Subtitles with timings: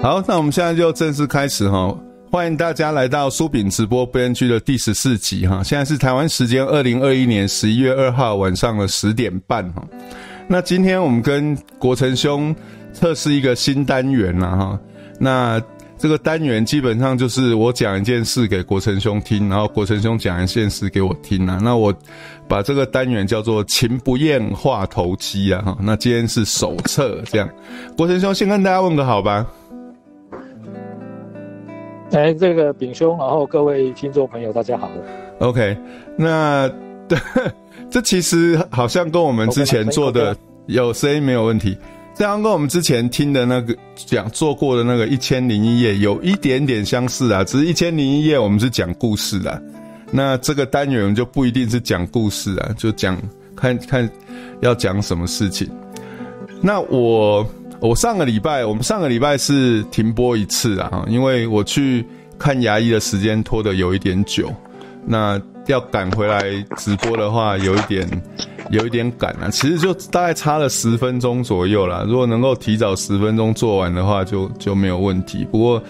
[0.00, 1.92] 好，那我们现在就正式开始哈，
[2.30, 5.60] 欢迎大家来到苏炳直播 BNG 的第十四集哈。
[5.62, 9.82] 现在是台湾时间二零二一年十一月二号晚上的十点半哈。
[10.46, 12.54] 那今天我们跟国成兄
[12.92, 14.80] 测试一个新单元了哈。
[15.18, 15.60] 那
[15.98, 21.58] 这个单元基本上就是我讲一件事给国成兄听，然后国成兄讲一件事给我听啊。
[21.60, 21.92] 那我
[22.46, 25.76] 把这个单元叫做“情不厌话投机”啊哈。
[25.80, 27.48] 那今天是首测这样，
[27.96, 29.44] 国成兄先跟大家问个好吧。
[32.12, 34.90] 哎，这个炳兄，然后各位听众朋友，大家好。
[35.40, 35.76] OK，
[36.16, 36.66] 那
[37.06, 37.18] 对，
[37.90, 40.34] 这其实好像跟我们之前做的
[40.66, 41.76] 有声音没有问题，
[42.14, 49.62] 这样跟我们之前听的那个讲做过的那个一千零一夜有一点点相似啊，只是一千零一夜我们是讲故事的，
[50.10, 53.20] 那这个单元就不一定是讲故事啊，就讲
[53.54, 54.08] 看看
[54.60, 55.68] 要讲什么事情。
[56.62, 57.46] 那我。
[57.80, 62.04] 我上个礼拜，我们上个礼拜是停播一次啊，因为我去
[62.38, 64.52] 看牙医的时间拖得有一点久，
[65.06, 66.42] 那要赶回来
[66.76, 68.06] 直播的话，有一点
[68.70, 69.48] 有一点赶啊。
[69.50, 75.46] 其实就大概差了十分钟左右啦，如果能够提早十分钟做完的话就，就就没有问题。
[75.50, 75.80] 不过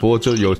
[0.00, 0.54] 不过就有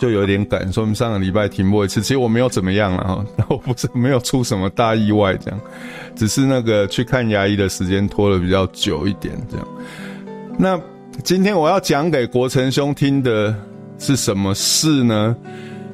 [0.00, 2.00] 就有点赶，所以我们上个礼拜停播一次。
[2.00, 5.60] 其实我没有怎么样了哈， 我不是没有出什么大意外这样。
[6.16, 9.68] 只是那个去看牙医的时间拖得比较久一点，这样。
[10.58, 10.80] 那
[11.22, 13.54] 今天我要讲给国成兄听的
[13.98, 15.36] 是什么事呢？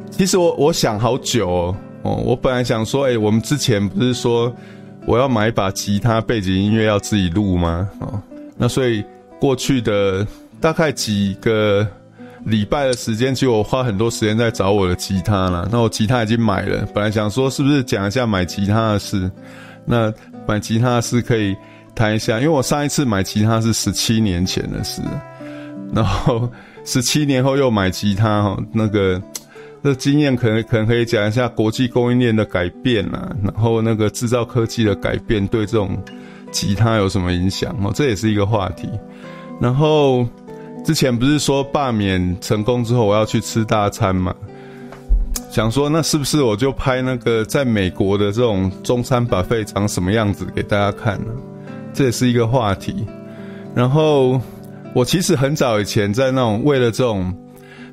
[0.08, 4.54] 其实我我想好久哦，哦，我本来想说，诶，我们之前不是说
[5.04, 7.90] 我要买一把吉他，背景音乐要自己录吗？
[7.98, 8.22] 哦，
[8.56, 9.04] 那所以
[9.40, 10.24] 过去的
[10.60, 11.86] 大概几个
[12.47, 15.69] 礼拜的时间，其实我花很多时间在找我的吉他了。
[15.70, 19.28] 那我吉他已经买了，本来想说是不是讲一下买吉他的事。
[19.84, 20.12] 那
[20.47, 21.56] 买吉他是可以
[21.92, 25.02] 谈一下，因为我上一次买吉他是十七年前的事，
[25.92, 26.48] 然后
[26.84, 29.20] 十七年后又买吉他哈，那个
[29.83, 36.01] 那经验可能可能可以讲一下国际供应链的改变啊，然后那个制造科技的改变对这种
[36.52, 38.89] 吉他有什么影响哦，这也是一个话题。
[39.61, 40.24] 然后
[40.86, 44.33] 之前不是说罢免成功之后我要去吃大餐嘛？
[45.51, 51.33] 想说，那是不是我就拍那个在美国的这种中餐 buffet 长什么样子给大家看呢？
[51.92, 53.05] 这也是一个话题。
[53.75, 54.41] 然后
[54.95, 57.36] 我其实很早以前在那种为了这种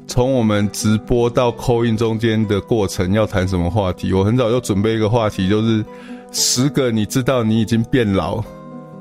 [0.05, 5.83] 从我们直播到扣印中间的过程要谈什么话题，我很早就准备一个话题，就是
[6.31, 8.39] 十个你知道你已经变老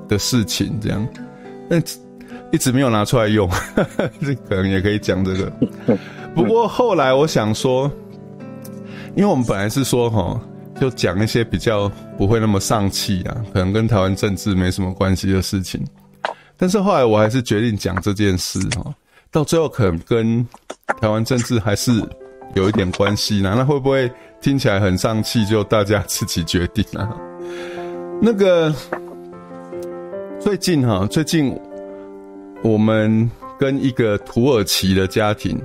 [0.09, 1.07] 的事情，这样，
[1.69, 1.77] 那
[2.53, 3.51] 一直没有拿出来用，
[4.23, 5.53] 这可能也可以讲这个。
[6.35, 7.91] 不过后来我想说。
[9.15, 10.41] 因为我们本来是说哈，
[10.81, 11.87] 就讲一些比较
[12.17, 15.85] 不会那么丧气啊，可能跟台湾政治没什么关系的事情。
[16.57, 18.95] 但是后来我还是决定讲这件事哈，
[19.31, 20.43] 到最后可能跟
[20.99, 21.93] 台湾政治还是
[22.55, 23.53] 有一点关系呢。
[23.55, 25.45] 那会不会听起来很丧气？
[25.45, 27.07] 就大家自己决定啊。
[28.19, 28.75] 那个
[30.41, 31.55] 最近哈，最近
[32.63, 35.61] 我们跟一个土耳其的家庭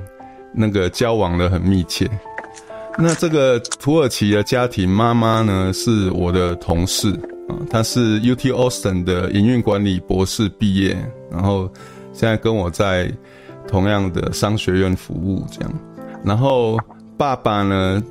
[0.53, 2.09] 那个交往得很密切。
[2.97, 7.11] 那这个土耳其的家庭妈妈呢，是我的同事
[7.47, 10.97] 啊，她是 UT Austin 的营运管理博士毕业，
[11.31, 11.71] 然后
[12.11, 13.11] 现在跟我在
[13.67, 15.71] 同样的商学院服务这样。
[16.23, 16.75] 然后
[17.15, 18.01] 爸爸呢，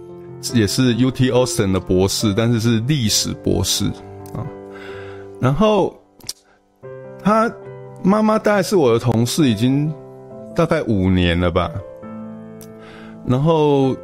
[0.54, 3.86] 也是 UT Austin 的博士，但是是历史博士
[4.32, 4.46] 啊。
[5.40, 6.00] 然后
[7.24, 7.52] 他
[8.06, 9.92] 妈妈大概是我的同事，已经
[10.54, 11.70] 大概五年了吧。
[13.26, 13.94] 然后。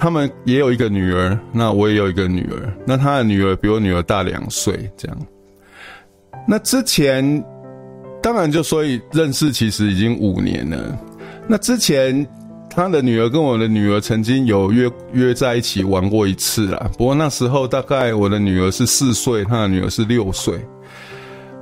[0.00, 5.18] 他们也有一个女儿，那我也有一个女儿，那他的女儿比我女儿大两岁，这样。
[6.46, 7.44] 那之前，
[8.22, 10.96] 当然就所以认识其实已经五年了。
[11.48, 12.24] 那之前
[12.70, 20.64] 他的女儿跟我的女儿曾经有约约在一起玩过一次啦，不过那时候大概我的女儿是四岁，他的女儿是六岁。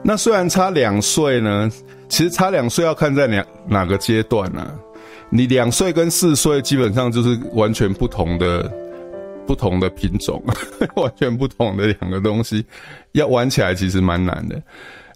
[0.09, 1.69] 那虽然差两岁呢，
[2.09, 4.73] 其实差两岁要看在哪哪个阶段呢？
[5.31, 8.73] 你两岁跟四岁基本上就是完全不同的
[9.49, 10.41] 不同的品种，
[10.95, 12.65] 完全不同的两个东西，
[13.13, 14.63] 要玩起来其实蛮难的。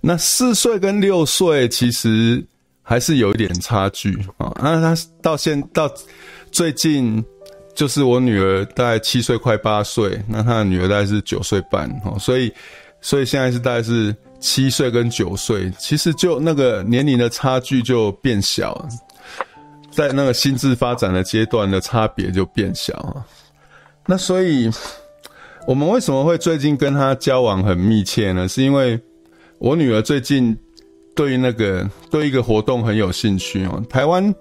[0.01, 2.45] 那四岁跟六岁其实
[2.83, 4.53] 还是有一点差距啊。
[4.61, 5.89] 那他到现到
[6.51, 7.25] 最近，
[7.77, 12.53] 就是我女儿大概七岁快八岁，那他的女儿大概是九岁半哦，所以
[13.01, 18.89] 所以现在是大概是七岁跟九岁，其实就那个年龄的差距就变小。
[19.93, 23.25] 在那个心智发展的阶段的差别就变小，
[24.07, 24.71] 那所以
[25.67, 28.47] 我们为什么会最近跟他交往很密切呢？
[28.47, 28.99] 是因为
[29.59, 30.57] 我女儿最近
[31.17, 33.83] 对那个对一个活动很有兴趣哦。
[33.91, 34.33] 台湾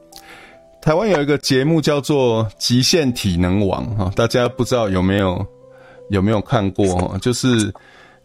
[0.83, 5.43] 台湾有一个节目叫做《极限体能王》哈，大家不知道有没有
[6.11, 7.17] 有没有看过哈？
[7.17, 7.73] 就是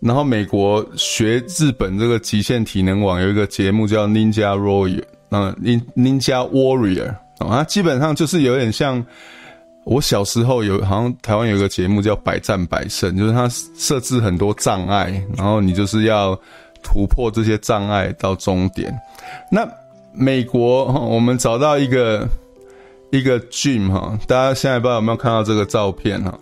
[0.00, 5.55] 然后美国学日本这个《极限体能网》有一个节目叫 Ninja Warrior，嗯
[5.96, 9.05] ，Ninja Warrior 啊，基本上就是有点像。
[9.87, 13.46] 我小时候有，好像台湾有一个节目叫《百战百胜》，就是它
[13.76, 16.35] 设置很多障碍，然后你就是要
[16.82, 18.99] 突破这些障碍到终点。
[19.50, 19.69] 那
[20.14, 22.26] 美国，我们找到一个
[23.11, 26.32] 一个 gym 哈，大家现在不知道有没有看到这个照片哈？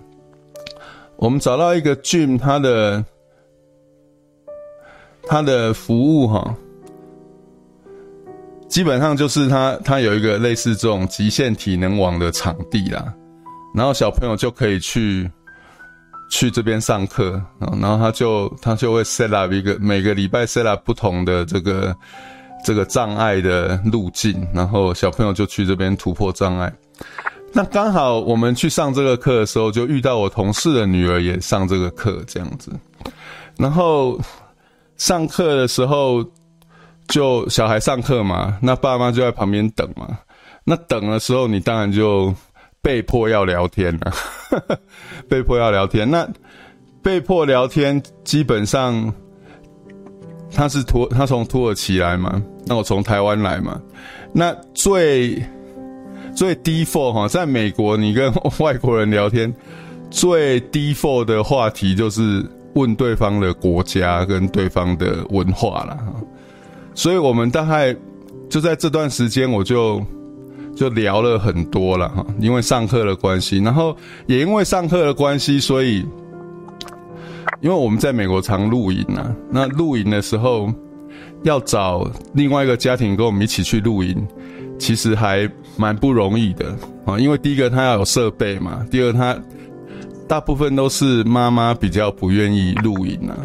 [1.16, 3.04] 我们找到一个 gym，它的
[5.26, 6.54] 它的服务哈，
[8.68, 13.12] 基本上就是它它有一个类似这种极限体能网的场地啦。
[13.74, 15.30] 然后小朋友就可以去
[16.30, 21.96] 去这边上课，然后他就他就会 set up 一个每个礼拜 set up 不同的这个
[22.64, 26.72] 这个障碍的路径，然后小朋友就去这边突破障碍。
[27.52, 32.70] 那刚好我们去上这个课的时候，就遇到我同事的女儿也上这个课，这样子。
[33.58, 34.18] 然后
[35.02, 36.24] 上课的时候，
[37.08, 40.16] 就小孩上课嘛，那爸妈就在旁边等嘛。
[40.62, 42.32] 那等的时候，你当然就。
[42.84, 44.12] 被迫要聊天了，
[45.30, 46.10] 被迫要聊天。
[46.10, 46.28] 那
[47.00, 49.14] 被迫聊天，基本上
[50.52, 53.80] 他是土，他从土耳其来嘛，那我从台湾来嘛。
[54.32, 55.40] 那最
[56.34, 59.54] 最 default 哈，在美国，你跟外国人聊天，
[60.10, 65.98] 最 default 的话题就是问对方的国家跟对方的文化了。
[66.94, 67.96] 所以我们大概
[68.48, 70.02] 就在这段时间，我就。
[70.74, 73.94] 就聊了很多了哈，因为上课的关系，然后
[74.26, 75.98] 也因为上课的关系，所以
[77.60, 80.72] 因为我们在美国常露营啊，那露营的时候
[81.42, 84.16] 要找另外一个家庭跟我们一起去露营，
[84.78, 85.46] 其实还
[85.76, 86.74] 蛮不容易的
[87.04, 87.18] 啊。
[87.18, 89.38] 因为第一个他要有设备嘛，第二他
[90.32, 93.36] 大部分都是妈妈比较不愿意露营啊，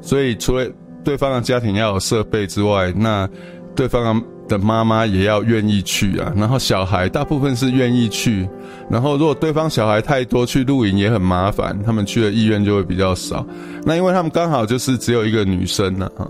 [0.00, 0.68] 所以除了
[1.04, 3.28] 对方的家庭要有设备之外，那
[3.76, 4.58] 对方的。
[4.58, 8.46] 妈妈也要愿意去啊，然后小孩大部分是愿意去，
[8.90, 13.44] 然后如果对方小孩太多去露营也很麻烦，他们去的意愿就会比较少。
[13.84, 16.28] 那因为他们刚好就是只有一个女生呢，啊，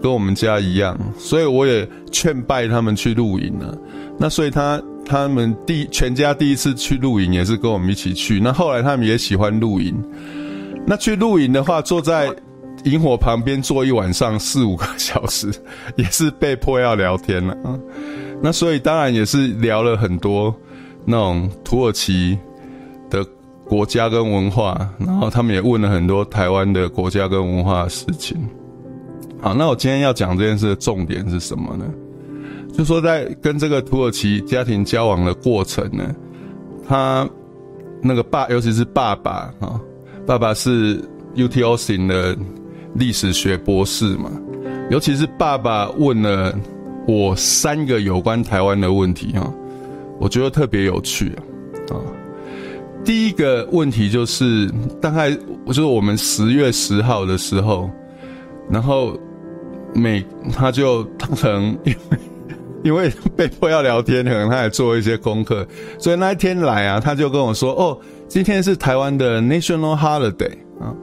[0.00, 3.76] 跟我们家一样，所以我也劝败他们去露营了。
[4.16, 8.40] 那所以他他们第全家第一次去露营也是跟我们一起去。
[8.40, 9.94] 那后来他们也喜欢露营。
[10.86, 12.34] 那去露营的话，坐在。
[12.84, 15.50] 萤火旁边坐一晚上四五个小时，
[15.96, 17.76] 也是被迫要聊天了 啊。
[18.40, 20.54] 那所以当然也是聊了很多
[21.04, 22.38] 那种土耳其
[23.10, 23.26] 的
[23.64, 28.38] 国家跟文化，然后他们也问了很多台湾的国家跟文化的事情。
[29.40, 31.86] 好，那我今天要讲这件事的重点是什么呢？
[32.76, 36.14] 就说在跟这个土耳其家庭交往的过程呢，
[36.86, 37.28] 他
[38.02, 39.80] 那个爸，尤其是爸爸啊，
[40.26, 41.02] 爸爸是
[41.34, 42.36] UTO 型的。
[42.98, 44.30] 历史学博士嘛，
[44.90, 46.58] 尤其是爸爸问了
[47.06, 49.52] 我三个有关台湾的问题哈，
[50.18, 51.30] 我觉得特别有趣
[51.90, 52.00] 啊。
[53.04, 54.66] 第一个问题就是
[54.98, 55.30] 大概
[55.66, 57.90] 就是我们十月十号的时候，
[58.70, 59.14] 然后
[59.92, 60.24] 每
[60.54, 62.18] 他就他可能因为
[62.84, 65.66] 因为被迫要聊天，可能他也做一些功课，
[65.98, 67.98] 所以那一天来啊，他就跟我说：“哦，
[68.28, 70.94] 今天是台湾的 National Holiday 啊。”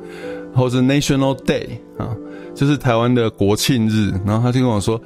[0.55, 1.65] 或者 National Day
[1.97, 2.15] 啊，
[2.53, 5.01] 就是台湾的国庆日，然后他就跟我说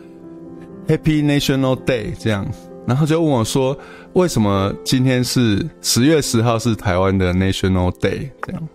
[0.90, 2.46] Happy National Day 这样，
[2.86, 3.74] 然后就问我说，
[4.12, 8.68] 为什么今天是十月十号是台湾的 National Day 这样？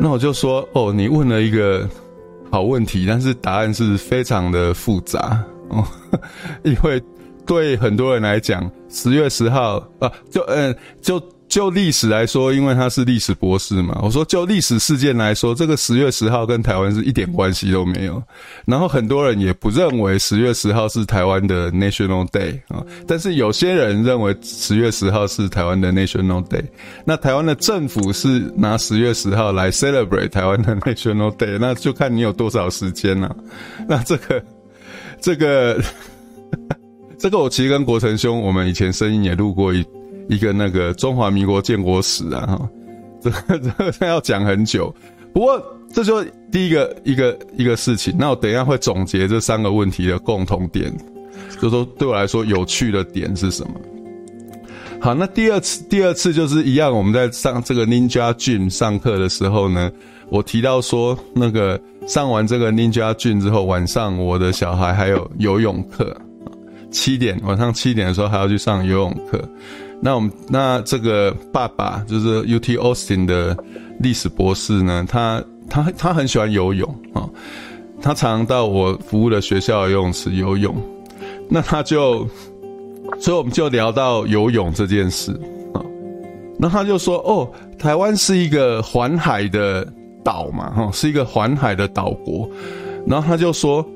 [0.00, 1.86] 那我就说哦，你问了一个
[2.50, 5.84] 好问题，但是答案是非常的复杂哦，
[6.62, 7.02] 因为
[7.46, 11.22] 对很多人来讲，十月十号啊，就嗯就。
[11.50, 18.22] 就历史来说，因为他是历史博士嘛，我说就历史事件来说，这个十月十号跟台湾是一点关系都没有。
[18.64, 26.62] 然后很多人也不认为十月十号是台湾的 National Day 啊，但是有些人认为十月十号是台湾的 National Day。
[27.04, 33.34] 那台湾的政府是拿十月十号来 celebrate 台湾的 National Day，那就看你有多少时间了。
[33.88, 34.40] 那这个，
[35.20, 35.80] 这个，
[37.18, 39.84] 这个我其实跟国成兄，我们以前声音也录过一。
[40.28, 42.70] 一个那个中华民国建国史啊，哈，
[43.20, 44.94] 这个这个要讲很久。
[45.32, 45.60] 不过
[45.92, 46.22] 这就
[46.52, 48.14] 第一个一个一个事情。
[48.16, 50.96] 那我等一下会总结这三个问题的共同点，
[51.60, 53.72] 就说对我来说有趣的点是什么。
[55.00, 59.90] 好，那第二次第二次就是一样，我们在上这个 Ninja Gym 上课的时候呢，
[60.30, 66.16] 我提到说，那个上完这个 Ninja Gym 之后，晚上我的小孩还有游泳课，
[66.90, 69.42] 七点晚上七点的时候还要去上游泳课。
[70.00, 73.56] 那我们那这个爸爸就是 UT Austin 的
[73.98, 77.28] 历史博士呢，他他他很喜欢游泳啊，
[78.00, 80.74] 他常常到我服务的学校游泳池游泳。
[81.52, 82.26] 那他就，
[83.18, 85.32] 所以我们就聊到游泳这件事
[85.74, 85.82] 啊。
[86.56, 89.84] 那他就说：“哦，台湾是一个环海的
[90.24, 92.48] 岛嘛，哈，是一个环海的岛国。”
[93.06, 93.86] 然后他就说。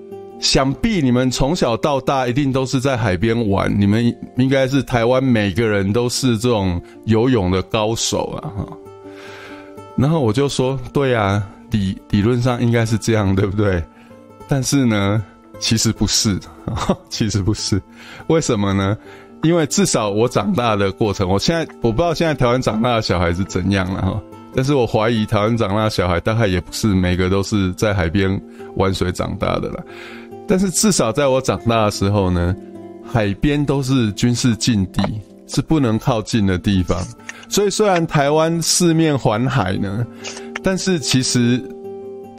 [0.40, 8.50] 想必你们从小到大一定都是在海边玩，你们应该是台湾每个人都是这种游泳的高手啊！
[8.50, 8.66] 哈，
[9.96, 13.82] 然后我就说，对啊，理理论上应该是这样，对不对？
[14.46, 15.24] 但是呢，
[15.60, 16.38] 其实不是，
[17.08, 17.80] 其实不是，
[18.26, 18.98] 为什么呢？
[19.44, 24.20] 因为至少我长大的过程，我现在我不知道现在台湾长大的小孩是怎样了哈，
[24.54, 28.40] 但是我怀疑台湾长大的小孩大概也不是每个都是在海边
[28.76, 29.84] 玩水长大的了。
[30.46, 32.54] 但是至少在我长大的时候呢，
[33.04, 35.02] 海边都是军事禁地，
[35.46, 37.02] 是不能靠近的地方。
[37.48, 40.06] 所以虽然台湾四面环海呢，
[40.62, 41.62] 但是其实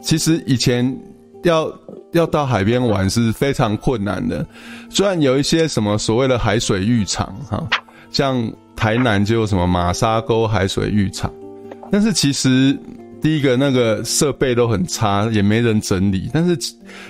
[0.02, 0.96] 其实以前
[1.42, 1.72] 要
[2.12, 4.46] 要到海边玩是非常困难的。
[4.88, 7.66] 虽然有一些什么所谓的海水浴场哈，
[8.10, 11.32] 像台南就有什么马沙沟海水浴场，
[11.90, 12.78] 但是其实。
[13.18, 16.30] 第一个那个设备都很差，也没人整理。
[16.32, 16.56] 但是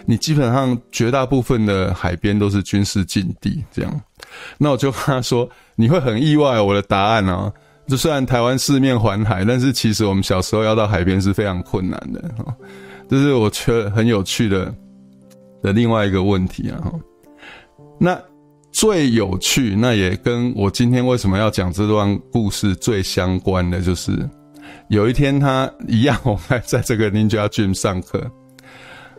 [0.06, 4.00] 你基本上绝大部分的海边都是军事禁地，这样。
[4.56, 7.52] 那我就跟他说，你会很意外我的答案哦。
[7.88, 12.34] 就虽然台湾四面环海，但是其实我们小时候要到海边是非常困难的。
[13.10, 14.72] 这是我觉得很有趣的
[15.60, 16.80] 的另外一个问题啊。
[17.98, 18.18] 那
[18.72, 24.16] 最有趣，那也跟我今天为什么要讲这段故事最相关的就是。
[24.88, 28.30] 有一天，他一样，我还在这个 Ninja Gym 上课，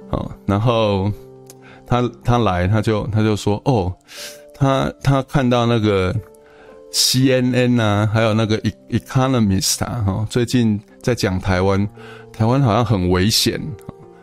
[0.10, 1.12] 好，然后
[1.86, 3.94] 他他来，他就他就说，哦，
[4.56, 6.16] 他他看到那个
[6.94, 8.58] CNN 啊，还有那个
[8.90, 11.86] Economist 啊，哈，最近在讲台湾，
[12.32, 13.62] 台湾好像很危险，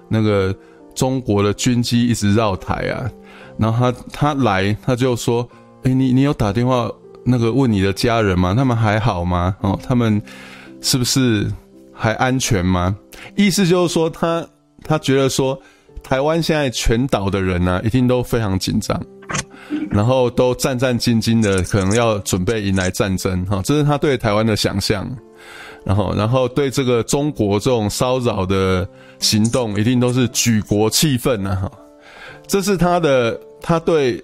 [0.09, 0.55] 那个
[0.95, 3.11] 中国的军机一直绕台啊，
[3.59, 5.47] 然后他他来，他就说，
[5.83, 6.91] 哎，你你有打电话
[7.23, 8.55] 那个问你的家人吗？
[8.57, 9.55] 他们还好吗？
[9.61, 10.23] 哦，他们。
[10.85, 11.51] 是不是
[11.95, 12.95] 还安全吗？
[13.37, 14.47] 意思就是说他，
[14.85, 15.59] 他觉得说，
[16.03, 19.03] 台湾现在全岛的人呢、一定都非常紧张，
[19.91, 25.11] 然后都战战兢兢的，可能要准备迎来战争哈，这是他对台湾的想象。
[25.87, 28.87] 然后，然后对这个中国这种骚扰的
[29.19, 31.73] 行动，一定都是举国气愤呐哈。
[32.47, 34.23] 这是他的，他对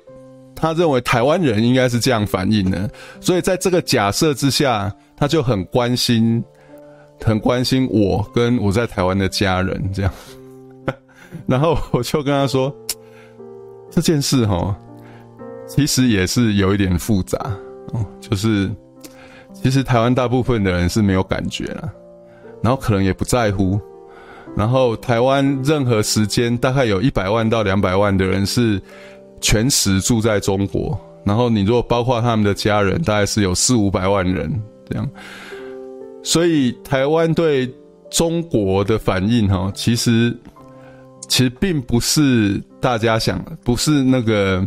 [0.54, 4.94] 他认为台湾人应该是这样反应的，所以在这个假设之下。
[5.20, 6.42] 他就很关心，
[7.24, 10.12] 很关心我跟我在台湾的家人这样，
[11.46, 12.74] 然后我就跟他说，
[13.90, 14.74] 这件事哈，
[15.66, 17.38] 其实也是有一点复杂
[17.92, 18.70] 哦，就是
[19.52, 21.92] 其实台湾大部分的人是没有感觉了，
[22.62, 23.78] 然后可能也不在乎，
[24.56, 28.80] 然后台湾任何时间大概有一百万到两百万的人是
[29.40, 34.50] 全时住在中国，然后你如果包括他们的家人，大概是有四五百万人。
[34.88, 35.08] 这样，
[36.22, 37.72] 所以台湾对
[38.10, 40.36] 中国的反应哈，其实
[41.28, 44.66] 其实并不是大家想，不是那个，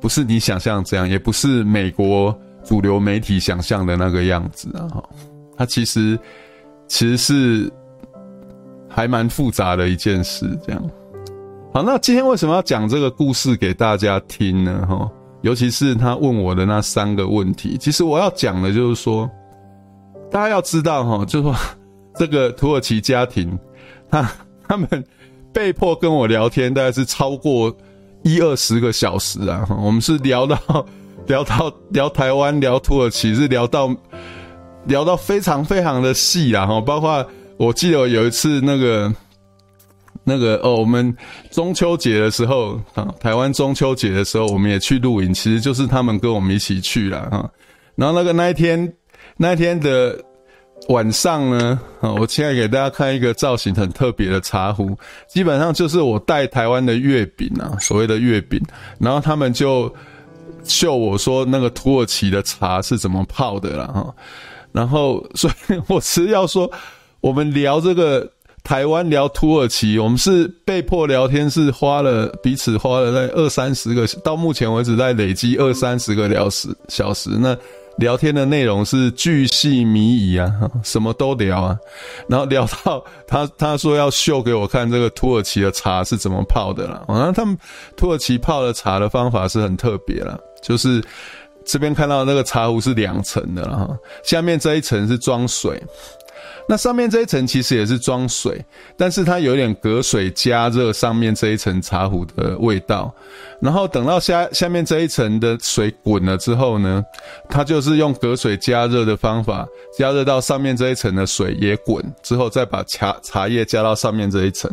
[0.00, 5.08] 不是你想象这样，也不是美国主流媒体想象的那个样子啊哈，
[5.56, 6.18] 它其实
[6.86, 7.72] 其实是
[8.88, 10.46] 还蛮复杂的一件事。
[10.66, 10.90] 这样，
[11.72, 14.86] 好，那今天为什么要讲这个故事给大家听呢？
[14.88, 15.10] 哈。
[15.42, 19.30] 尤其是他问我的那三个问题，其实我要讲的就是说，
[20.34, 21.54] 大家要知道哈，就是说
[22.18, 23.56] 这个土耳其家庭，
[24.10, 24.28] 他
[24.66, 24.88] 他们
[25.52, 27.72] 被迫跟我聊天，大概是超过
[28.24, 29.64] 一二十个小时啊。
[29.80, 30.58] 我们是聊到
[31.28, 33.94] 聊到聊台湾，聊土耳其，是聊到
[34.86, 36.66] 聊到非常非常的细啊。
[36.66, 37.24] 哈，包括
[37.56, 39.14] 我记得有一次那个。
[40.26, 41.14] 那个哦，我们
[41.50, 47.50] 中秋节的时候啊，台湾中秋节的时候，我们也去露营，其实就是他们跟我们一起去了哈。
[47.94, 48.90] 然后那个那一天，
[49.36, 50.16] 那天的
[50.88, 54.96] 晚上呢，啊，我现在给大家看一个造型很特别的茶壶，
[55.28, 58.60] 基本上就是我带台湾的月饼啊，所谓的月饼。
[58.98, 59.92] 然后他们就
[60.64, 64.14] 秀我说那个土耳其的茶是怎么泡的了哈。
[64.72, 66.70] 然后， 所以我只要说，
[67.20, 68.30] 我们聊这个。
[68.64, 77.28] 台湾聊土耳其，我们是被迫聊天，是花了彼此花了在二三十个，到目前为止在累积二三十个聊时小时。
[77.28, 77.54] 那
[77.96, 81.78] 聊天的内容是巨细靡遗啊，什么都聊啊，
[82.28, 87.56] 然后聊到他他说要秀给我看这个土耳其的茶是怎么泡的了，然后他们
[87.96, 91.02] 土耳其泡的茶的方法是很特别了，就是
[91.64, 93.88] 这边看到那个茶壶是两层的哈，
[94.24, 95.82] 下面这一层是装水。
[96.66, 98.64] 那上面这一层其实也是装水，
[98.96, 103.14] 但是它有点隔水加热上面这一层茶壶的味道，
[103.60, 107.04] 然后等到下下面这一层的水滚了之后呢，
[107.48, 109.66] 它就是用隔水加热的方法
[109.98, 114.70] 加热到上面这一层的水也滚之后，再把茶茶叶加到上面这一层。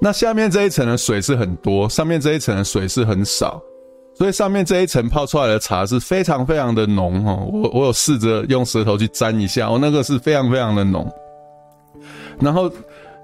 [0.00, 3.62] 那下面这一层的水是很多，上面这一层的水是很少。
[4.18, 11.08] 所以上面这一层泡出来的茶是非常非常的浓哦，我我有试着用舌头去沾一下，哦，那个是非常非常的浓。
[12.40, 12.68] 然后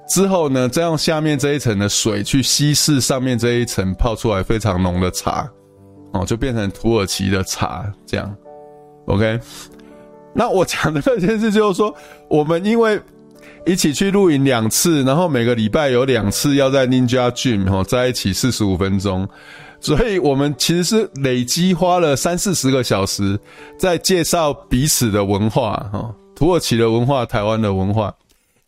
[0.09, 5.51] 之后呢，再用下面这一层的水去稀释上面这一层泡出来非常浓的茶，
[6.13, 8.33] 哦，就变成土耳其的茶这样。
[9.07, 9.41] OK，
[10.33, 11.93] 那我讲的这件事就是说，
[12.29, 13.01] 我们因为
[13.67, 19.29] 一起去露营两次，然后每个礼拜有两次要在 Ninja Gym 哦在一起四十五分钟。
[19.85, 23.39] 所以我们其实是累积花了三四十个小时，
[23.79, 28.15] 在介绍彼此的文化，哈，土耳其的文化，台湾的文化。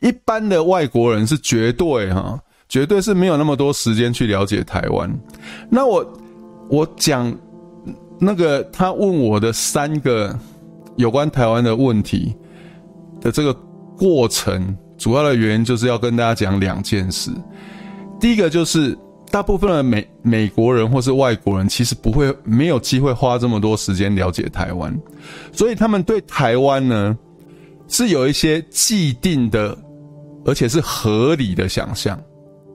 [0.00, 5.11] 一般的外国人是绝对哈，绝对是没有那么多时间去了解台湾。
[5.70, 6.06] 那我
[6.68, 7.35] 我讲
[8.20, 10.38] 那个他问我的三个
[10.96, 12.37] 有关台湾的问题
[13.23, 13.54] 的这个
[13.96, 17.30] 过程，主要的原因就是要跟大家讲两件事。
[18.20, 18.94] 第一个就是。
[19.30, 24.97] 大部分的美美国人或是外国人，其实不会没有机会花这么多时间了解台湾，
[25.52, 27.16] 所以他们对台湾呢
[27.88, 29.76] 是有一些既定的，
[30.45, 32.18] 而且是合理的想象。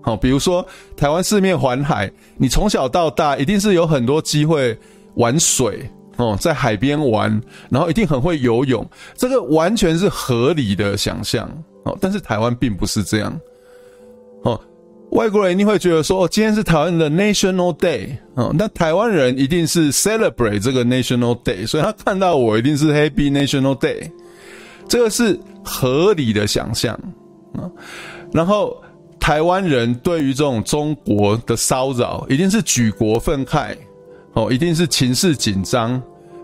[0.02, 0.66] 好，比如说
[0.96, 4.78] 台湾四面环海，你从小到大一定是有很多机会
[5.16, 11.50] 玩水哦，在海边玩，然后一定很会游泳，这个完全是合理的想象。
[11.86, 13.40] 哦，但是台湾并不是这样。
[14.44, 14.60] 哦。
[15.12, 24.10] 外国人一定会觉得说，哦，今天是台湾的 National Day，哦，那台湾人一定是 celebrate 这个 National Day，所以他看到我一定是 Happy National Day，
[24.88, 26.94] 这个是合理的想象
[27.54, 27.70] 啊。
[28.32, 28.82] 然后
[29.20, 33.76] 台湾人对于这种中国的骚扰，一定是举国愤慨，
[34.34, 36.02] 哦，一定是情势紧张。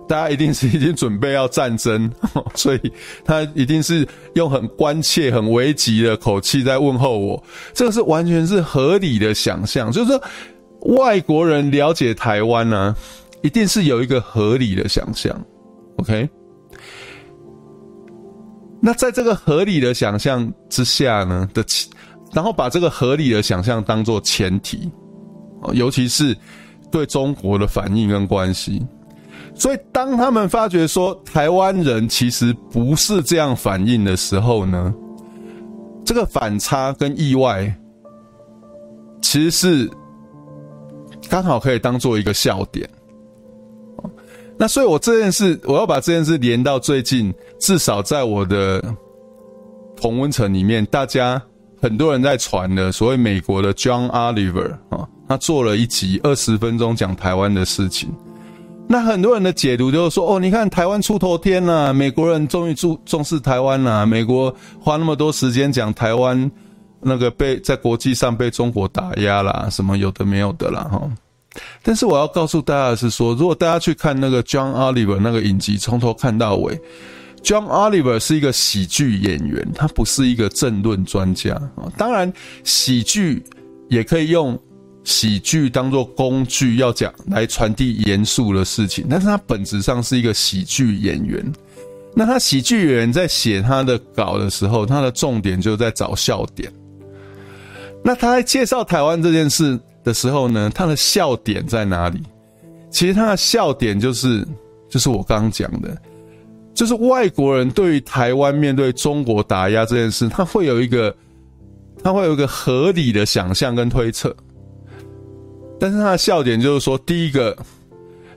[0.07, 2.09] 大家一定是已经准备要战争，
[2.55, 2.93] 所以
[3.25, 7.43] 他一定是用很关切、很危急的口气在问候我。
[7.73, 10.23] 这个是完全是合理的想象，就是说
[10.97, 12.95] 外国人了解台湾呢、
[13.41, 15.37] 一定是有一个合理的想象。
[15.97, 16.29] OK，
[18.79, 21.65] 那在这个合理的想象之下呢的，
[22.33, 24.89] 然后把这个合理的想象当做前提，
[25.73, 26.37] 尤其是
[26.91, 28.85] 对中国的反应跟关系。
[29.57, 34.93] 所以，当他们发觉说台湾人其实不是这样反应的时候呢，
[36.05, 37.75] 这个反差跟意外，
[39.21, 39.91] 其实是
[41.27, 42.87] 刚好可以当做一个笑点。
[44.59, 48.79] 那所以，我这件事，我要把这件事连到最近，至少在我的
[49.95, 51.41] 同温层里面，大家
[51.81, 58.13] 很多人在传的所谓美国的 John Oliver 啊，他做了一集二十分钟讲台湾的事情。
[58.89, 64.05] 那很多人的解读就是说，哦，你看台湾出头天了，美国人终于注重视台湾了。
[64.05, 66.49] 美国花那么多时间讲台湾，
[67.01, 71.01] 那个被在国际上被中国打压啦，什么有的没有的啦，哈。
[71.83, 76.79] 但是我要告诉大家的是说，如果大家去看那个 John Oliver 那个影集，从头看到尾
[77.43, 81.91] ，John Oliver 是一个喜剧演员，他不是一个政论专家啊。
[81.97, 82.31] 当然，
[82.63, 83.43] 喜剧
[83.89, 84.57] 也可以用。
[85.07, 91.41] 喜剧当做工具要讲来传递严肃的事情，但是他本质上是一个喜剧演员。
[92.13, 96.69] 那他喜剧演员在写他的稿的时候，他的重点就在找笑点。
[98.03, 102.21] 那他在介绍台湾这件事的时候呢，他的笑点在哪里？
[102.91, 104.45] 其实他的笑点就是，
[104.89, 105.97] 就是我刚刚讲的，
[106.73, 111.15] 就是外国人对于台湾面对中国打压这件事，他会有一个，
[112.03, 114.35] 他会有一个合理的想象跟推测。
[115.79, 117.55] 但是他的笑点就是说，第一个，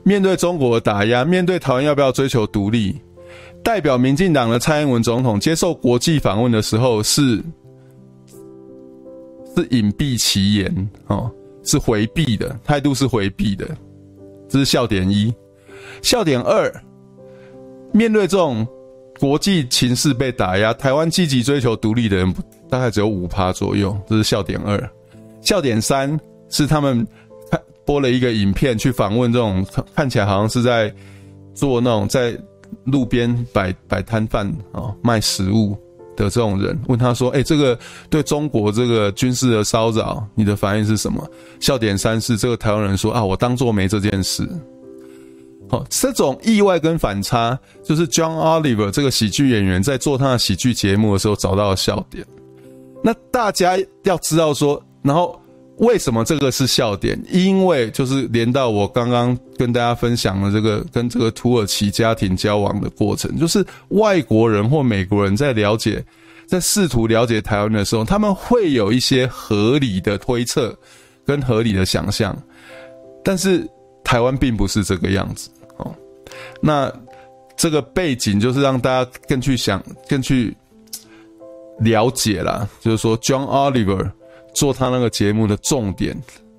[0.03, 2.95] 面对中国的打压，面对台湾要不要追求独立，
[3.63, 7.43] 代表民进党的蔡英文总统接受国际访问的时候是
[9.57, 11.31] 是隐蔽其言哦，
[11.63, 13.67] 是回避的态度，是回避的，
[14.47, 15.33] 这是笑点一。
[16.03, 16.71] 笑点二，
[17.91, 18.67] 面对这种
[19.19, 22.35] 国际情势被打压，台湾积极追求独立的人
[22.69, 24.91] 大概只有五趴左右，这是笑点二。
[25.41, 27.07] 笑点三是他们。
[27.91, 30.95] 播了一个影片去访问这种看起来好像是在
[31.53, 32.39] 做那种在
[32.85, 35.77] 路边摆摆摊贩啊卖食物
[36.15, 37.77] 的这种人，问他说：“哎、这个
[38.09, 44.49] 对中国这个军事的骚扰，你的反应是什么？”笑点三是这个台湾人说：“啊，我当做没这件事。”
[45.69, 52.25] 好，这种意外跟反差，就是 John Oliver 这个喜剧演员在做他的喜剧节目的时候找到的笑点。
[53.03, 55.40] 那大家要知道说，然后
[55.81, 57.19] 为什么这个是笑点？
[57.31, 66.05] 因为就是连到我刚刚跟大家分享的这个跟这个土耳其家庭交往的过程，就是外国人或美国人在了解，
[66.47, 70.77] 在试图了解台湾的时候，他们会有一些合理的推测
[71.25, 72.37] 跟合理的想象，
[73.25, 73.67] 但是
[74.05, 75.95] 台湾并不是这个样子哦。
[76.61, 76.93] 那
[77.57, 80.55] 这个背景就是让大家更去想、更去
[81.79, 82.69] 了解啦。
[82.81, 84.11] 就是说，John Oliver
[84.55, 86.17] 做他那个节目的重点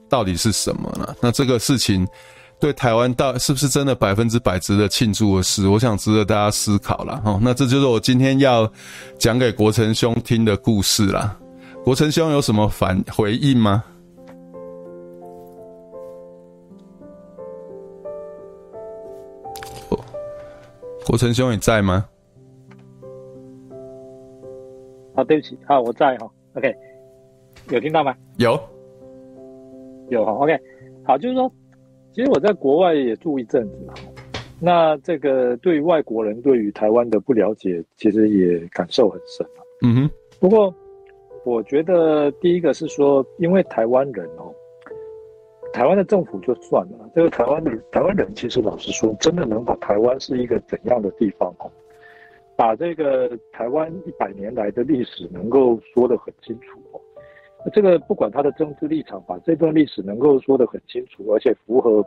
[0.10, 1.15] 到底是什么呢？
[1.21, 2.08] 那这个事情
[2.60, 5.67] 对台湾到是不是真的百分之百值得庆祝的事？
[5.67, 7.21] 我想值得大家思考啦。
[7.25, 8.71] 哦，那这就是我今天要
[9.17, 11.38] 讲给国成兄听的故事啦。
[11.84, 13.84] 国成兄有什么反回应吗？
[21.04, 22.06] 国成兄，你在吗？
[25.13, 26.30] 好，对不起，好，我在哈。
[26.54, 26.73] OK，
[27.71, 28.15] 有听到吗？
[28.38, 28.60] 有，
[30.10, 30.34] 有哈。
[30.34, 30.60] OK，
[31.03, 31.51] 好，就是说，
[32.12, 33.93] 其实我在国外也住一阵子嘛。
[34.60, 39.47] 那这个对于外国人对于台湾的不了解，其实也感受很深。
[39.84, 40.10] 嗯哼。
[40.39, 40.73] 不过，
[41.45, 44.53] 我觉得第一个是说，因为台湾人哦。
[45.73, 51.71] 台湾的政府就算了，这个台湾的台湾人其实老实说，真的能把台湾是一个怎样的地方哦，
[52.57, 56.99] 把这个台湾一百年来的历史能够说得很清楚哦，
[57.74, 62.04] 这个不管他的政治立场，把这段历史能够说得很清楚，而且符合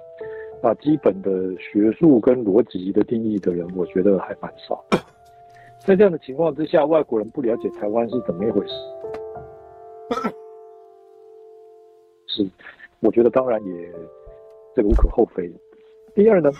[0.62, 4.84] 啊基本的学术跟逻辑的定义的人，我觉得还蛮少。
[5.78, 8.74] 在这样的情况之下，外国人不了解台湾是怎么一回事？
[12.26, 12.48] 是。
[13.00, 13.92] 我觉得当然也
[14.74, 15.52] 这个无可厚非。
[16.14, 16.50] 第二呢，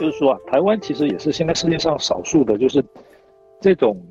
[0.00, 2.82] 就是说啊，台湾其实也是现在世界上少数的，就是
[3.60, 4.02] 这种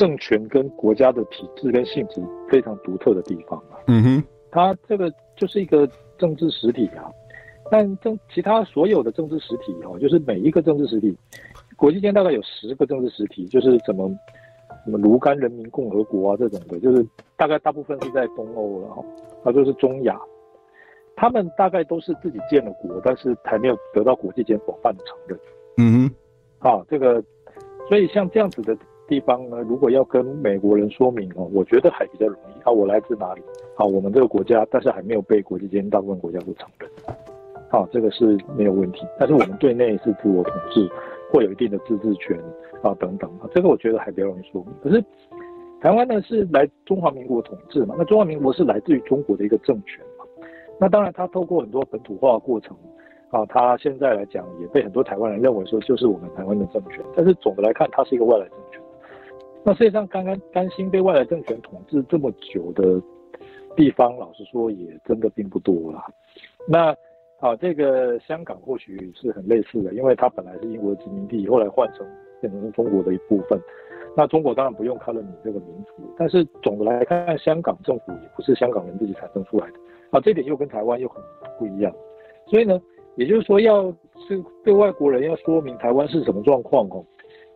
[0.00, 3.76] 政权跟国家的体制跟性质非常独特的地方啊。
[3.86, 5.86] 嗯哼，它这个就是一个
[6.16, 7.04] 政治实体啊。
[7.70, 11.14] 但政其他所有的政治实体哦，就是每一个政治实体，
[11.76, 14.10] 国际间大概有十个政治实体，就是什么
[14.86, 19.04] 什么卢甘人民共和国啊这种的，就是大概大部分是在东欧了哈，
[19.44, 20.18] 啊就是中亚。
[21.14, 25.38] 他们大概都是自己建了国，但是还没有得到国际间广泛的承认。
[25.76, 26.10] 嗯
[26.58, 27.22] 哼，啊，这个，
[27.90, 28.74] 所以像这样子的
[29.10, 32.62] 地方呢，如果要跟美国人说明哦，我觉得还比较容易。
[32.62, 33.42] 啊，我来自哪里？
[33.74, 36.88] 啊，我们这个国家，但是还没有被国际间大部分国家所承认。
[37.68, 39.04] 好，这个是没有问题。
[39.18, 40.88] 但是我们对内是自我统治，
[41.32, 42.38] 会有一定的自治权
[42.82, 44.72] 啊等等啊，这个我觉得还比较容易说明。
[44.80, 45.04] 可是
[45.80, 47.96] 台湾呢是来中华民国统治嘛？
[47.98, 50.24] 那中华民国是来自于中国的一个政权嘛。
[50.78, 52.76] 那当然，他透过很多本土化的过程，
[53.30, 57.02] 啊，他现在来讲也被很多台湾人认为说就是我们台湾的政权。
[57.16, 58.54] 但是总的来看，它是一个外来政。
[59.64, 63.00] 那世界上刚刚甘心被外来政权统治这么久的
[63.76, 66.02] 地方，老实说也真的并不多了。
[66.66, 66.94] 那
[67.40, 72.06] 啊，这个香港或许是很类似的，因为它本来是英国的殖民地，后来换成
[72.40, 73.58] 变成中国的一部分。
[74.16, 79.74] 那中国当然不用 colony 这个名词，但是总的来看，香港政府也不是香港人自己产生出来的。
[80.10, 81.22] 啊，这点又跟台湾又很
[81.58, 81.94] 不一样，
[82.46, 82.80] 所以呢，
[83.14, 83.90] 也就是说，要
[84.26, 87.04] 是对外国人要说明台湾是什么状况哦，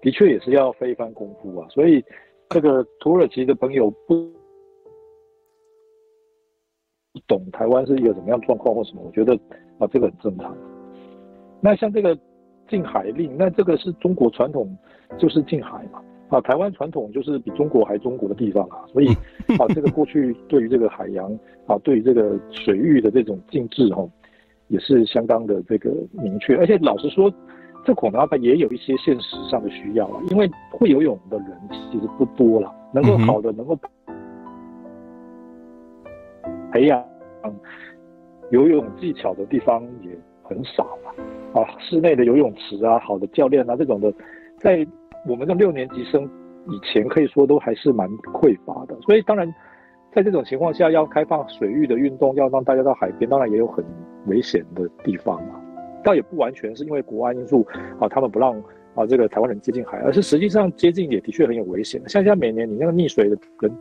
[0.05, 1.67] 的确也是要费一番功夫啊。
[1.71, 2.05] 所以，
[2.51, 4.15] 这个土耳其的朋友不
[7.15, 9.35] 不懂台湾是一个怎么样状况或什么，我觉得
[9.79, 10.55] 啊，这个很正常。
[11.63, 12.17] 那像这个
[12.69, 14.77] 禁海令，那这个是中国传统，
[15.19, 16.05] 就是禁海嘛。
[16.29, 19.09] 啊，台湾传统就是比中国还中国的地方啊，所以
[19.59, 21.31] 啊，这个过去对于这个海洋
[21.67, 24.11] 啊，对于这个水域的这种禁制哦，
[24.69, 26.57] 也是相当的这个明确。
[26.57, 27.33] 而且老实说，
[27.85, 33.79] 这恐怕也有一些现实上的需要了，因为会游泳的人其实不多了，能够好的能够
[36.73, 37.05] 培养
[38.51, 40.11] 游泳技巧的地方也
[40.43, 44.13] 很少了啊，室内的游泳池啊，好的教练啊，这种的
[44.59, 44.87] 在。
[45.27, 46.29] 我们的六年级生
[46.67, 49.51] 以前可以说都还是蛮匮乏的，所以当然
[50.13, 53.83] 在这种情况下要开放水域的运动，要让大家到海边，当然也有很
[54.27, 55.59] 危险的地方嘛。
[56.05, 57.67] 倒也不完全是因为国安因素
[57.99, 58.55] 啊，他们不让
[58.95, 62.01] 啊这个台湾人接近海，而是实际上接近也的确很有危险。
[62.07, 63.73] 像现在每年你那个溺水的人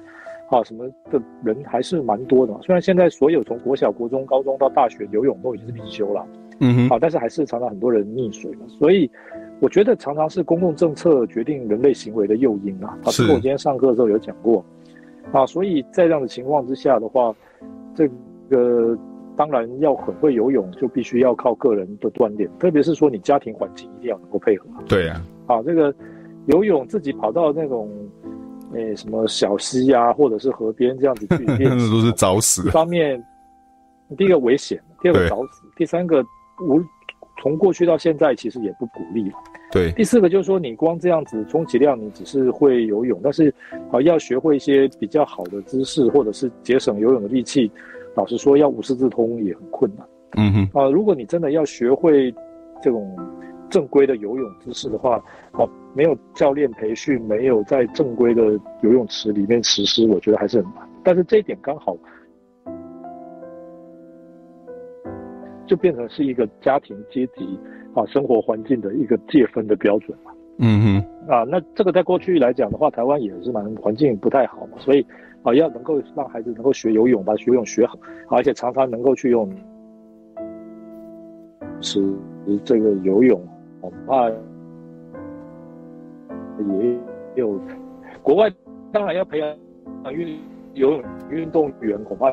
[0.50, 2.60] 啊什么的人还是蛮多的嘛。
[2.64, 6.26] 虽然现在所有从国小、国中、高中到大学游泳都已经是必修了，
[6.60, 9.10] 嗯哼，好，但是还是常常很多人溺水嘛，所以
[9.60, 12.98] 我觉得常常是公共政策决定人类行为的诱因啊。
[13.06, 13.24] 是。
[13.24, 14.64] 我今天上课的时候有讲过，
[15.32, 17.34] 啊，所以在这样的情况之下的话，
[17.96, 18.10] 这
[18.50, 18.98] 个
[19.36, 24.68] 当然要很会游泳，就必须要靠个人的锻炼，特别是说你家庭环境一定要能够配合。
[24.88, 25.94] 对呀、啊，啊，这个
[26.48, 27.90] 游泳自己跑到那种。
[28.76, 32.68] 诶、欸，什么小溪呀、啊，或者是河边这样子去练，那 都是找死。
[32.68, 33.24] 一方面，
[34.18, 36.24] 第一个危险，第二个找死，第三个
[36.60, 36.82] 无
[37.40, 39.32] 从过去到现在其实也不鼓励。
[39.72, 43.54] 对，第四个就是说，你光这样子充其量你只是会游泳，但是
[43.92, 47.72] 啊要学会一些比较好的姿势，或者是节省游泳的力气，
[48.16, 50.08] 老实说要无师自通也很困难。
[50.38, 52.34] 嗯哼，啊，如果你真的要学会
[52.82, 53.16] 这种。
[53.70, 55.20] 正规的游泳姿势的话，
[55.54, 58.44] 哦，没有教练培训，没有在正规的
[58.84, 60.88] 游泳池里面实施，我觉得还是很难。
[61.04, 61.98] 但是这一点刚好
[65.66, 67.60] 就变成是一个家庭阶级
[67.96, 70.32] 啊生活环境的一个界分的标准嘛。
[70.60, 75.04] 嗯哼，啊，那这个在过去来讲的话，台湾也是蛮环境不太好嘛，所以
[75.44, 79.54] 啊要能够让孩子能够学游泳，把游泳学好，而且常常能够去游泳
[81.82, 82.02] 池
[82.64, 83.46] 这个游泳。
[83.82, 84.36] 恐怕也
[87.36, 87.60] 有
[88.22, 88.50] 国外，
[88.94, 89.58] 当然要培养
[90.14, 90.40] 运
[90.74, 92.32] 游泳运动员，恐怕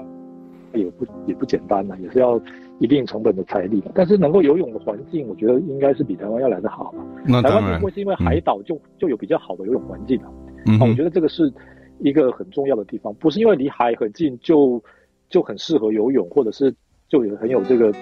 [0.75, 2.41] 也不也不简单了，也是要
[2.79, 3.83] 一定成本的财力。
[3.93, 6.95] 但是能够游泳的环境，我觉得应该是比台湾要来得好。
[7.27, 10.31] 那当然，台湾不会是因为海岛就、嗯、就有比较好的游泳环境啊。
[10.67, 11.53] 嗯，我觉得这个是
[12.01, 14.83] 一个很重要的地方，不是因为离海很近就
[15.29, 16.75] 就很适合游泳，或者是
[17.09, 17.93] 就有很有这个。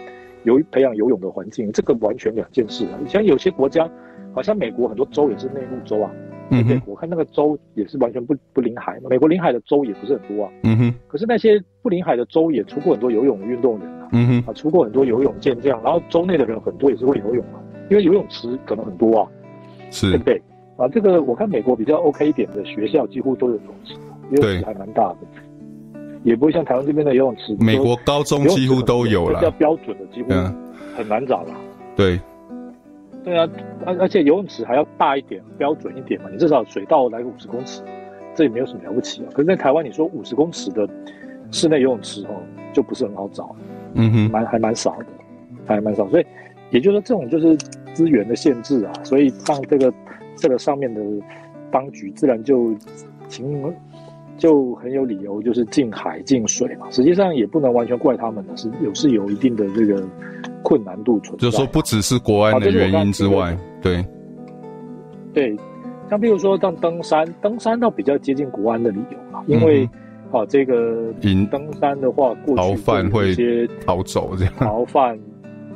[0.44, 2.98] 游培养游泳的环境，这个完全两件事啊。
[3.04, 3.90] 以前有些国家，
[4.32, 6.10] 好像美国很多州也是内陆州啊。
[6.50, 9.00] 嗯，美国看那个州也是完全不不临海。
[9.10, 10.52] 美国临海的州也不是很多啊。
[10.62, 10.94] 嗯哼。
[11.08, 14.08] 可是那些不临海的州也出过很多游泳运动员啊。
[14.12, 14.44] 嗯哼。
[14.48, 19.28] 啊，出过很多游泳健将，然后州内的人很多也是会游泳啊，因为游泳池可能很多啊。
[19.90, 20.08] 是。
[20.12, 20.40] 对不对？
[20.78, 23.94] 啊，这个我看美国比较 OK 一点的学校几乎都有游泳池，
[24.30, 25.16] 游泳池还蛮大的。
[26.24, 30.30] 也不会像台湾这边的游泳池，美国高中几乎都有了，比较标准的几乎
[30.96, 31.54] 很难找了。
[31.94, 32.20] 对，
[33.24, 33.48] 对啊，
[33.86, 37.82] 而而且游泳池还要大一点，标准一点嘛，你至少水道来个五十公尺，
[38.34, 39.28] 这也没有什么了不起啊。
[39.32, 40.88] 可是，在台湾，你说五十公尺的
[41.52, 42.34] 室内游泳池哦，
[42.72, 43.54] 就不是很好找，
[43.94, 45.06] 嗯哼，蛮还蛮少的，
[45.66, 46.08] 还蛮少。
[46.08, 46.26] 所以，
[46.70, 47.56] 也就是说，这种就是
[47.94, 49.92] 资源的限制啊，所以让这个
[50.38, 51.02] 这个上面的
[51.70, 52.74] 当局自然就
[53.28, 53.62] 请。
[54.38, 56.88] 就很有理由，就是禁海禁水嘛。
[56.92, 60.00] 实际上也不能完全怪他们的，是有是有一定的这个
[60.62, 61.38] 困难度存在。
[61.38, 64.06] 就是说，不只是国安的原因之外，对，
[65.34, 65.56] 对，
[66.08, 69.84] 像比如说像登山，登山倒比较接近国安的理由嘛，因为
[70.30, 71.12] 啊、嗯，这个
[71.50, 73.34] 登山的话，过去逃犯会
[73.84, 75.18] 逃走这样，逃犯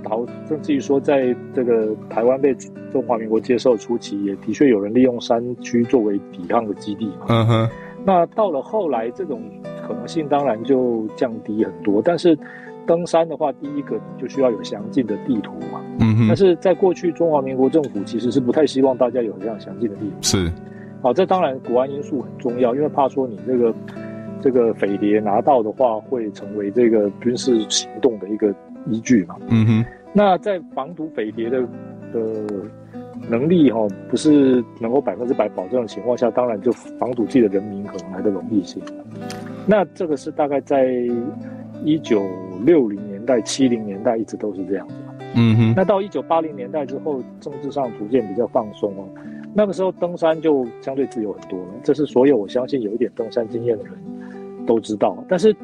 [0.02, 2.54] 逃，甚至于说，在这个台湾被
[2.92, 7.26] 中华民国接受初期，也的确有人利用山区作为抵抗的基地嘛。
[7.28, 7.68] 嗯哼。
[8.04, 9.40] 那到了后来，这种
[9.86, 12.02] 可能性当然就降低很多。
[12.04, 12.36] 但是
[12.84, 15.80] 登山的话，第一个你就需要有详尽的地图嘛。
[16.00, 16.26] 嗯哼。
[16.28, 20.16] 但是在过去，中华民国政府其实是不太希望大家有这样详尽的地图。
[20.20, 20.50] 是。
[21.00, 23.74] 好，这当然国安因素很重要，因为怕说你这个
[24.42, 28.54] 这个匪谍拿到的话，会成为这个军事行动的一个
[28.90, 29.36] 依据嘛。
[29.48, 29.84] 嗯哼。
[30.12, 31.62] 那在防堵匪谍的
[32.12, 32.44] 的。
[33.30, 38.80] 能力哈不是能够百分之百保证的情况下，当然就防堵自己的人民可能来的容易些。
[39.64, 40.92] 那这个是大概在
[41.84, 42.20] 一九
[42.64, 44.94] 六零年代、七零年代一直都是这样子。
[45.36, 45.74] 嗯哼。
[45.76, 49.06] 那到一九八零年代之后，政治上逐渐比较放松哦。
[49.54, 53.92] 那个时候登山就相对自由很多了，这是所有我相信有一点登山经验的人
[54.66, 55.16] 都知道。
[55.28, 55.54] 但是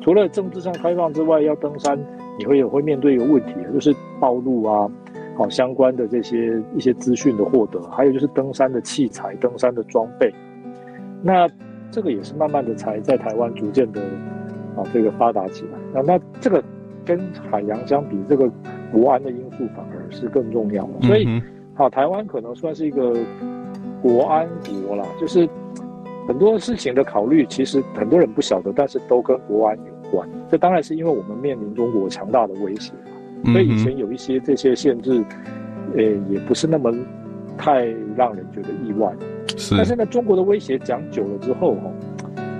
[0.00, 1.98] 除了政治上开放之外，要登山
[2.38, 4.90] 你会有会面对一个问题，就是暴露啊。
[5.36, 10.32] 好，相关的这些一些资讯的获得，还有就是登山的器材、登山的装备，
[11.22, 11.48] 那
[11.90, 14.00] 这个也是慢慢的才在台湾逐渐的
[14.76, 15.78] 啊这个发达起来。
[15.92, 16.62] 那那这个
[17.04, 17.18] 跟
[17.50, 18.48] 海洋相比，这个
[18.92, 20.88] 国安的因素反而是更重要。
[21.02, 21.26] 所以，
[21.74, 23.12] 好，台湾可能算是一个
[24.00, 24.48] 国安
[24.86, 25.48] 国啦，就是
[26.26, 30.28] 很多事情的考虑，其实很多人不晓得，但是都跟国安有关。
[30.50, 32.92] 这当然是因为我们面临中国强大的威胁。
[33.44, 35.22] 所以以前有一些这些限制，
[35.94, 36.90] 呃，也不是那么
[37.58, 37.84] 太
[38.16, 39.12] 让人觉得意外。
[39.54, 39.76] 是。
[39.76, 41.92] 但是呢，中国的威胁讲久了之后，哈，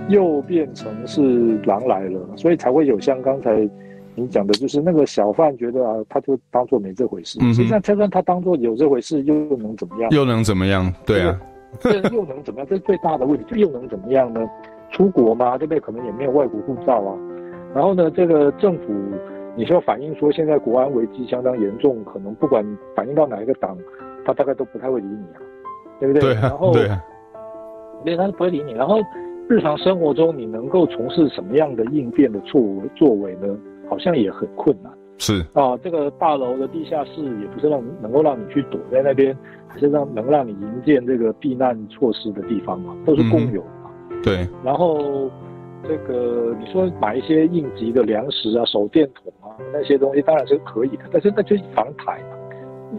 [0.08, 3.66] 又变成是狼来了，所以才会有像刚才
[4.14, 7.40] 你讲的，就是那个小贩觉得啊，他就当做没这回事。
[7.54, 10.10] 实际上，就算他当做有这回事，又能怎么样？
[10.10, 10.92] 又能怎么样？
[11.06, 11.40] 对啊。
[11.40, 11.53] 这
[12.12, 12.66] 又能怎么样？
[12.68, 13.44] 这是最大的问题。
[13.48, 14.40] 这又能怎么样呢？
[14.90, 15.80] 出国嘛，对不对？
[15.80, 17.18] 可能也没有外国护照啊。
[17.74, 18.92] 然后呢，这个政府。
[19.56, 23.78] 你说反映说现在国安危机相当严重，可能不管反映到哪一个党，
[24.26, 25.38] 他大概都不太会理你啊，
[26.00, 26.20] 对不对？
[26.22, 27.00] 对啊，然后对啊，
[28.04, 28.72] 对，他是不会理你。
[28.72, 28.96] 然后
[29.48, 33.56] 日常生活中你能够从事什么样的应变的作为作为呢？
[33.88, 34.92] 好像也很困难。
[35.16, 39.34] 是啊，这个大楼的地下室也不是让能够让你去躲在那边，
[39.68, 43.90] 还是让能让你营建这个避难措施的地方嘛，都是共有嘛。
[44.10, 44.46] 嗯、对。
[44.64, 45.30] 然后
[45.88, 52.36] 这个你说买一些应急的粮食啊、手电筒啊那些东西当然是可以的，但是那就是防台嘛，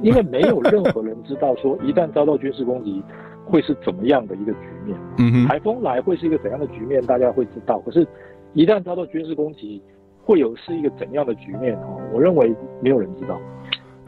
[0.01, 3.03] 因为没有任何人知道说一旦遭到军事攻击
[3.45, 4.97] 会是怎么样的一个局面。
[5.19, 5.47] 嗯哼。
[5.47, 7.79] 台风来会是一个怎样的局面，大家会知道。
[7.79, 8.07] 可是，
[8.53, 9.81] 一旦遭到军事攻击。
[10.25, 12.01] 会有是一个怎样的局面哦？
[12.11, 13.39] 我认为没有人知道，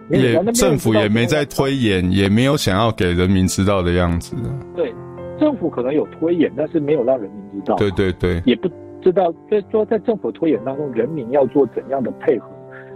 [0.10, 4.36] 也政府也没在推演，也没有想要给人民知道的样子。
[4.76, 4.92] 对，
[5.40, 7.76] 政府可能有推演，但是没有让人民知道。
[7.76, 8.68] 对对对，也不
[9.02, 12.48] 知道在说在政府推演当中，人民要做怎样的配合，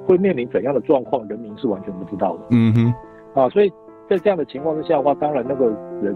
[0.07, 2.43] 会面临怎样的状况，人民是完全不知道的。
[2.49, 3.69] 嗯哼，啊，所以
[4.09, 5.67] 在这样的情况之下的话，当然那个
[6.01, 6.15] 人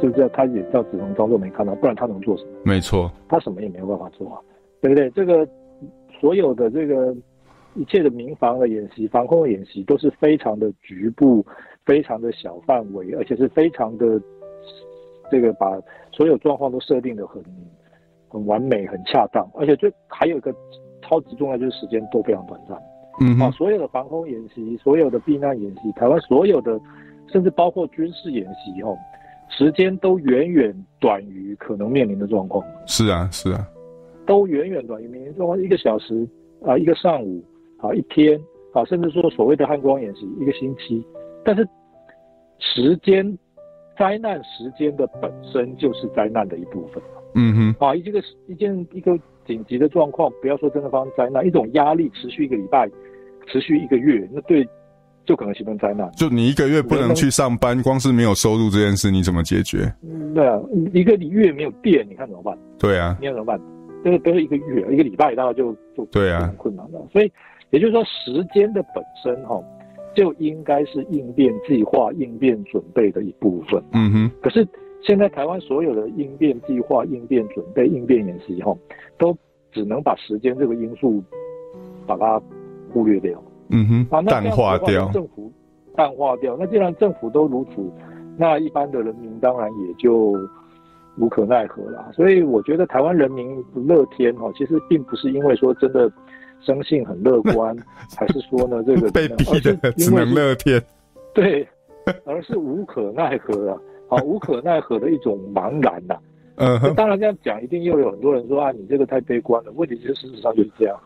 [0.00, 2.50] 是不是他也叫只能装作没看到，不然他能做什么？
[2.62, 4.38] 没错，他什么也没有办法做啊，
[4.80, 5.10] 对不对？
[5.10, 5.48] 这个。
[6.20, 7.14] 所有的这个
[7.74, 11.44] 一切的民防的演习、防空的演习都是非常的局部、
[11.84, 14.20] 非常的小范围，而且是非常的
[15.30, 15.78] 这个把
[16.12, 17.42] 所有状况都设定的很
[18.28, 20.54] 很完美、很恰当，而且最还有一个
[21.02, 22.78] 超级重要就是时间都非常短暂。
[23.20, 26.80] 嗯，啊，所有的防空演习、所有的避难演习、台湾所有的
[27.32, 28.96] 甚至包括军事演习哦，
[29.48, 32.64] 时间都远远短于可能面临的状况。
[32.86, 33.66] 是啊，是啊。
[34.26, 36.26] 都远远短于民营状况，一个小时
[36.64, 37.44] 啊，一个上午
[37.78, 38.40] 啊，一天
[38.72, 41.04] 啊，甚至说所谓的汉光演习一个星期，
[41.44, 41.66] 但是
[42.58, 43.38] 时间
[43.98, 47.02] 灾难时间的本身就是灾难的一部分。
[47.34, 52.88] 嗯哼，啊，一这个一件一个紧急的状况，不要说真的发生灾难，一种压力持续一个礼拜，
[53.48, 54.66] 持续一个月，那对
[55.26, 56.08] 就可能形成灾难。
[56.12, 59.92] 就你一个月不能去上班，光是没有收入这件事，你怎么解决？
[60.02, 60.60] 嗯，对啊，
[60.92, 62.56] 一个月没有电，你看怎么办？
[62.78, 63.60] 对啊，你看怎么办？
[64.04, 67.00] 这个都是一个月，一个礼拜大概就就对啊，很困难了。
[67.10, 67.32] 所以
[67.70, 69.58] 也就是说，时间的本身哈，
[70.14, 73.82] 就应该是应变计划、应变准备的一部分。
[73.92, 74.30] 嗯哼。
[74.42, 74.68] 可是
[75.02, 78.76] 现在台湾所有的应变计划、应变准备、应变演习哈，
[79.16, 79.34] 都
[79.72, 81.24] 只能把时间这个因素
[82.06, 82.38] 把它
[82.92, 83.42] 忽略掉。
[83.70, 84.06] 嗯哼。
[84.10, 85.10] 啊，淡化掉。
[85.12, 85.50] 政府
[85.96, 86.58] 淡化掉。
[86.60, 87.82] 那既然政府都如此，
[88.36, 90.36] 那一般的人民当然也就。
[91.16, 96.10] 无可奈何啦，所以我觉得台湾人民不乐天哦，其实并不是因为说真的
[96.60, 97.76] 生性很乐观，
[98.16, 100.82] 还是说呢这个被逼的只能乐天，
[101.32, 101.66] 对，
[102.24, 106.16] 而是无可奈何啊，好无可奈何的一种茫然呐。
[106.56, 109.72] 嗯，当然这样讲，一定又有很多人说啊，你这个太悲观了。
[109.72, 110.96] 问题其实事实上就是这样。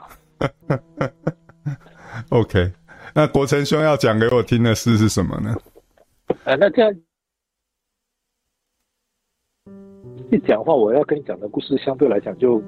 [2.28, 2.70] OK，
[3.14, 5.56] 那国成兄要讲给我听的事是什么呢？
[6.44, 6.94] 啊，那这样。
[10.30, 12.62] 一讲话，我要跟你讲的故事相对来讲就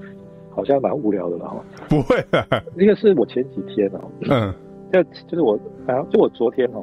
[0.50, 1.64] 好像蛮无聊的了哈。
[1.88, 2.16] 不会。
[2.30, 4.52] 啊，那个是我前几天哦，嗯，
[4.92, 6.82] 就就是我，好像就我昨天哦，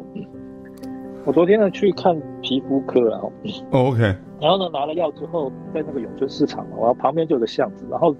[1.25, 3.31] 我昨天呢去看皮肤科然后
[3.71, 4.01] ，OK，
[4.39, 8.15] 然后呢拿了药之后，在那个永春市场嘛，然后旁边就有个巷子，然后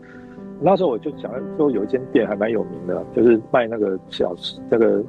[0.60, 5.04] 那时候我就想说有一间店还蛮有名的，就是卖那个小吃，那个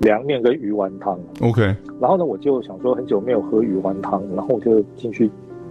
[0.00, 1.62] 凉面跟鱼丸汤，OK，
[1.98, 5.30] 然后呢我就想说很久没有喝鱼丸汤，然后我就进去。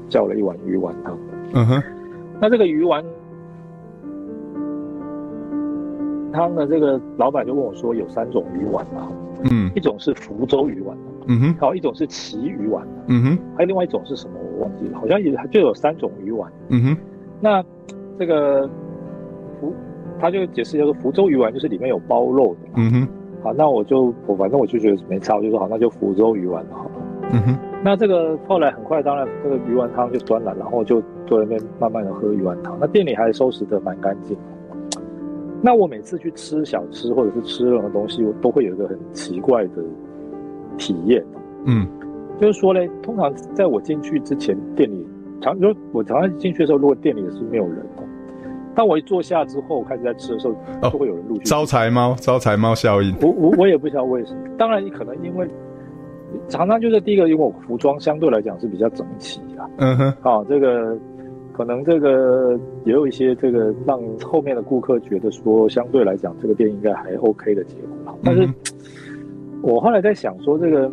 [0.10, 1.18] 叫了一碗鱼丸汤。
[1.54, 1.84] 嗯哼，
[2.42, 3.04] 那这个鱼丸
[6.32, 6.68] 汤呢？
[6.68, 9.10] 这个老板就问我说，有三种鱼丸啊。
[9.50, 10.98] 嗯，一种是福州鱼丸。
[11.28, 12.86] 嗯哼，好，一种是旗鱼丸。
[13.08, 14.34] 嗯哼，还有另外一种是什么？
[14.40, 16.52] 我忘记了，好像也就有三种鱼丸。
[16.70, 16.98] 嗯哼，
[17.40, 17.64] 那
[18.20, 18.70] 这个
[19.60, 19.74] 福
[20.20, 22.70] 他就解释叫做福州鱼丸，就是里面有包肉的。
[22.76, 23.08] 嗯哼，
[23.42, 26.92] 好，那我就我反正我就觉得没差，我就说好，那就福州鱼丸好了。
[27.32, 27.58] 嗯哼。
[27.82, 32.78] 那这个后来很快，当然这个鱼丸汤就端了，然后就坐在那边慢慢的喝鱼丸汤。
[32.80, 34.38] 那店里还收拾的蛮干净。
[35.62, 39.82] 那我每次去吃小吃或者是吃任何东西，我都会有一个很奇怪的
[40.78, 41.24] 体验。
[41.66, 41.88] 嗯，
[42.40, 45.08] 就是说嘞，通常在我进去之前，店里
[45.40, 48.04] 常就我常常进去的时候，如果店里是没有人的，
[48.76, 50.48] 当我一坐下之后，开始在吃的时
[50.82, 51.44] 候，就会有人陆续。
[51.44, 53.16] 招财猫，招财猫效应。
[53.22, 54.42] 我我我也不知道为什么。
[54.58, 55.48] 当然，你可能因为。
[56.48, 59.70] 常常就是第一个，因为我服装相对来讲是比较整齐啊。
[59.78, 60.98] 嗯哼，好，这个
[61.54, 67.76] 可能这个也有一些这个让后面的顾客觉得说，相对来讲这个店应该还 OK 的结
[68.06, 68.18] 果。
[68.24, 68.48] 但是，
[69.62, 70.92] 我后来在想说，这个，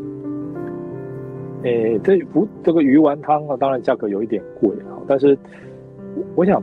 [1.63, 4.97] 诶、欸，这不这个鱼丸汤啊，当然价格有一点贵啊。
[5.07, 5.37] 但是，
[6.35, 6.63] 我想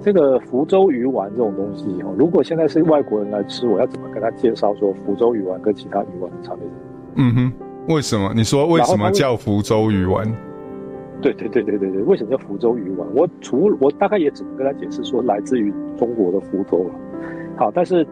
[0.00, 6.64] 这个福州鱼丸这种东西哦，如果现在是外国人来吃，我要怎么跟他介绍说福州鱼丸跟其他鱼丸的差别？
[7.16, 7.52] 嗯哼，
[7.88, 8.32] 为什么？
[8.34, 10.26] 你说为什么叫福州鱼丸？
[11.22, 13.06] 对对对对对对，为什么叫福州鱼丸？
[13.14, 16.94] 我除我大概也只能跟他解释说来自于中国的福州了。
[17.56, 18.06] 好，但是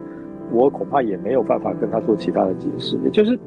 [0.51, 2.97] 我恐怕也没有办法跟他做其他的解释。
[3.03, 3.39] 也就是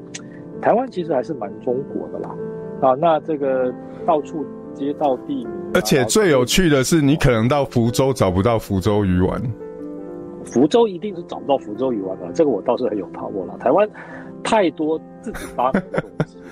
[0.61, 2.35] 台湾其实还是蛮中国的啦。
[2.81, 3.73] 啊，那这个
[4.05, 4.45] 到处
[4.75, 9.41] 街道地名，而且最有趣的是，你可能到福州找不到福州鱼丸。
[10.45, 13.57] 福州一定是找不到福州鱼丸的，这个我倒是很有把握了。
[13.59, 13.89] 台湾
[14.43, 16.37] 太多自己发明的东西。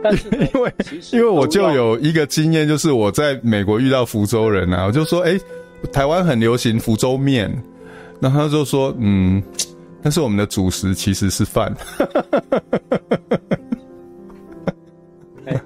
[0.00, 0.72] 但是因为
[1.12, 5.40] 因为我就有一个经验，就是我在美国遇到福州人啊，我就说，哎、欸，
[5.92, 7.50] 台湾很流行福州面，
[8.20, 9.42] 然后他就说，嗯，
[10.00, 11.74] 但是我们的主食其实是饭。
[15.46, 15.60] 欸、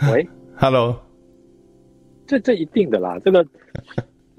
[0.12, 0.94] 喂，Hello，
[2.28, 3.44] 这这一定的啦，这个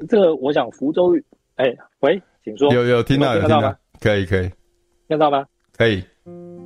[0.08, 1.14] 这个，我想福州，
[1.56, 4.50] 哎、欸，喂，请说，有有听到有听到，可以可以，
[5.10, 5.46] 听到吗？
[5.80, 6.04] 可以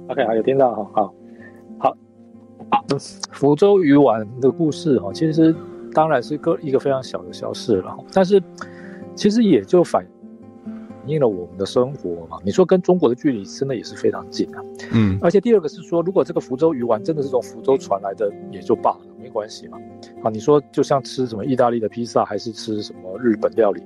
[0.09, 1.15] ，OK，好，有听到哈，好
[1.77, 1.95] 好。
[3.31, 5.55] 福州鱼丸的故事哈，其实
[5.93, 8.41] 当然是个一个非常小的小事了，但是
[9.13, 10.03] 其实也就反
[11.07, 12.37] 映了我们的生活嘛。
[12.43, 15.17] 你说跟中国的距离真的也是非常近啊，嗯。
[15.21, 19.77] 而且第二个是说，如果这个福州鱼丸真的是从福州传来的，也就罢了，没关系嘛。
[20.23, 23.81] 啊，你说就像吃什么意大利的披萨，还是吃什么日本料理，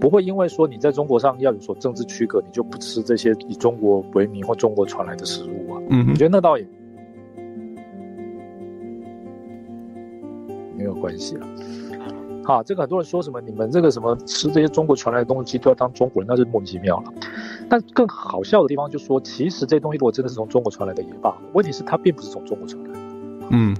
[0.00, 5.82] 不会因为说你在中国上要有所政治区隔，你就不吃这些以中国为名或中国传来的食物啊。
[5.90, 6.66] 嗯，我觉得那倒也。
[10.74, 11.46] 没有关系了，
[12.44, 17.12] 好，这个很多人说什么你们这个什么吃这些中国传来的东西都要当中国人，那是莫名其妙了。
[17.68, 22.98] 但更好笑的地方就是说，其实这东西如果真的是从中国传来的也罢，问题是它并不是从中国传来的。
[23.50, 23.74] 嗯，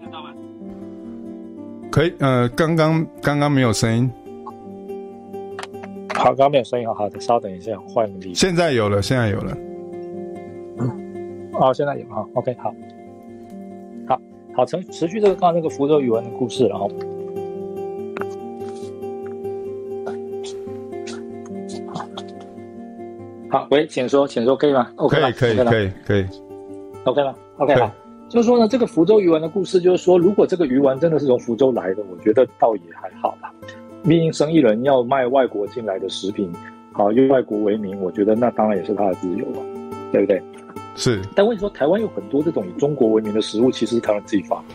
[0.00, 0.30] 听得到吗？
[1.90, 4.10] 可以，呃，刚刚刚刚没有声音。
[6.14, 8.34] 好，刚刚没有声音，好好的，稍等一下，换一个地方。
[8.34, 9.56] 现在有了，现在有了。
[10.78, 12.72] 嗯哦，现在有啊，OK，好，
[14.58, 16.90] 好，持持续这个刚刚那个福州鱼丸的故事，然后，
[21.94, 22.08] 好，
[23.50, 26.26] 好，喂，请说，请说，可以吗？OK，可以，可以，可以，可以
[27.04, 27.88] ，OK 吗？OK，好，
[28.28, 33.54] 就是说呢，这个福州鱼丸的故事，就是说，如果这个鱼丸真的是从福州来的，我觉得倒也还好吧。
[34.02, 36.52] 毕竟生意人要卖外国进来的食品，
[36.90, 39.60] 好，用外国为名，我觉得那当然也是他的自由了，
[40.10, 40.42] 对不对？
[41.00, 44.74] 是，但问题说，台湾有很多这种以中国为名的食物，其实是台湾自己发明。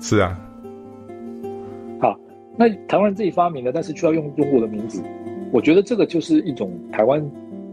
[0.00, 0.38] 是啊，
[2.00, 2.16] 好，
[2.56, 5.02] 那台湾人自己发明的，但是却要用中国的名字，
[5.52, 7.20] 我觉得这个就是一种台湾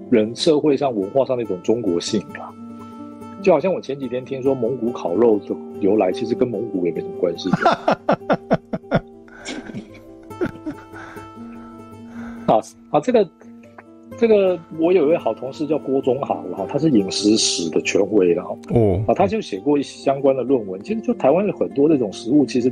[0.09, 2.51] 人社会上文化上的一种中国性啊。
[3.43, 7.51] 就好像我前几天听说蒙古烤肉的由来，其实跟蒙古也没什么关系。
[12.47, 13.29] 好，好，这个。
[14.21, 20.79] 这个我有一位好同事叫郭忠豪哈，他是饮食史的权威了哦，啊，他就写过相关的论文。
[20.83, 22.71] 其实就台湾有很多这种食物，其实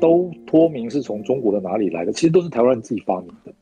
[0.00, 3.52] 都脱名是从中国的哪里来的，其实都是台湾人自己发明的。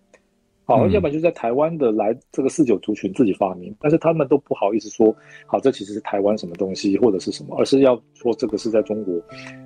[0.65, 5.15] 好，要不然就在台湾的来这个四九族群自己发明，但是他们都不好意思说，
[5.45, 9.15] 好，这其实是台湾什么东西或者是什么，而是要说这个是在中国，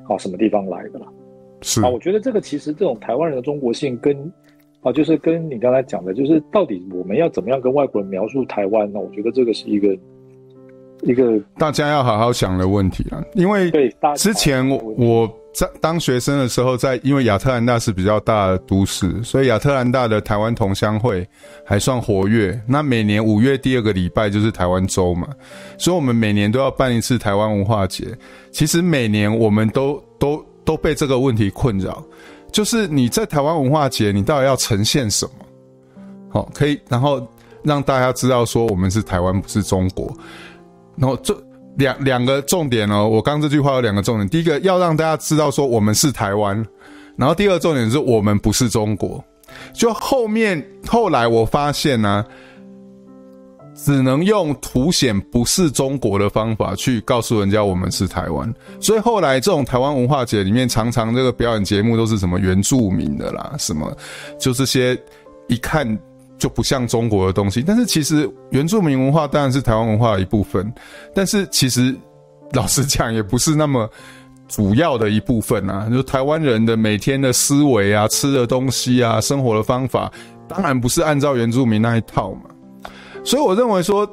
[0.02, 1.06] 好，什么地方来的啦。
[1.62, 4.28] 是啊，我觉得这个其实这种台湾人的中国性跟。
[4.82, 8.98] 啊，就是跟你刚才讲的，就是到底我们要怎么样跟外国人描述台湾呢？
[8.98, 9.94] 我觉得这个是一个
[11.02, 13.22] 一个大家要好好想的问题啊。
[13.34, 13.70] 因为
[14.16, 14.66] 之前
[14.96, 21.28] 我在当学生的时候，在因为亚特兰大是比较大的都市，所以亚特兰大的台湾同乡会
[21.64, 22.58] 还算活跃。
[22.66, 25.28] 那每年五月第二个礼拜就是台湾周嘛，
[25.76, 28.06] 所以我们每年都要办一次台湾文化节。
[28.50, 32.02] 其实每年我们都都都被这个问题困扰。
[32.52, 35.32] 就是你在台湾文化节，你到底要呈现什么？
[36.30, 37.26] 好，可以，然后
[37.62, 40.14] 让大家知道说我们是台湾，不是中国。
[40.96, 41.36] 然后这
[41.76, 44.28] 两两个重点哦，我刚这句话有两个重点。
[44.28, 46.64] 第一个要让大家知道说我们是台湾，
[47.16, 49.22] 然后第二个重点是我们不是中国。
[49.72, 52.24] 就后面后来我发现呢、
[53.82, 63.96] 只能用凸显不是中国的方法去告诉人家我们是台湾，所以后来这种台湾文化节里面常常这个表演节目都是什么原住民的啦，什么
[64.38, 64.96] 就这些
[65.48, 65.98] 一看
[66.38, 67.62] 就不像中国的东西。
[67.66, 70.70] 但是其实原住民文化当然是台湾文化的一部分，
[71.14, 71.96] 但是其实
[72.52, 73.88] 老实讲也不是那么
[74.46, 75.88] 主要的一部分啊。
[75.90, 80.12] 就台湾人的每天的思维啊、吃的东西啊、生活的方法，
[80.46, 82.49] 当然不是按照原住民那一套嘛。
[83.24, 84.08] 所以我认为说，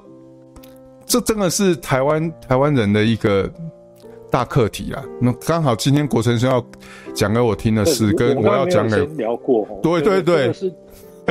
[1.06, 3.50] 这真的是台湾台湾人的一个
[4.30, 5.04] 大课题啊。
[5.22, 6.64] 那刚好今天国成兄要
[7.14, 10.68] 讲给我听的是，跟我要讲给聊过对对对，是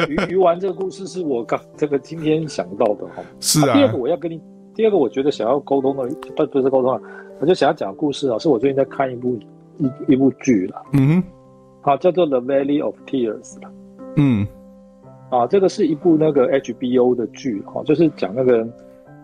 [0.09, 3.23] 鱼 鱼丸这个故事是我刚这个今天想到的哈。
[3.41, 3.75] 是啊。
[3.75, 4.41] 第二个我要跟你，
[4.75, 7.01] 第二个我觉得想要沟通的不不是沟通啊，
[7.41, 9.39] 我就想要讲故事啊，是我最近在看一部
[9.79, 10.83] 一一部剧了。
[10.93, 11.23] 嗯哼。
[11.83, 13.71] 好，叫做《The Valley of Tears》了。
[14.17, 14.47] 嗯。
[15.29, 18.63] 啊，这个是一部那个 HBO 的剧，哈，就是讲那个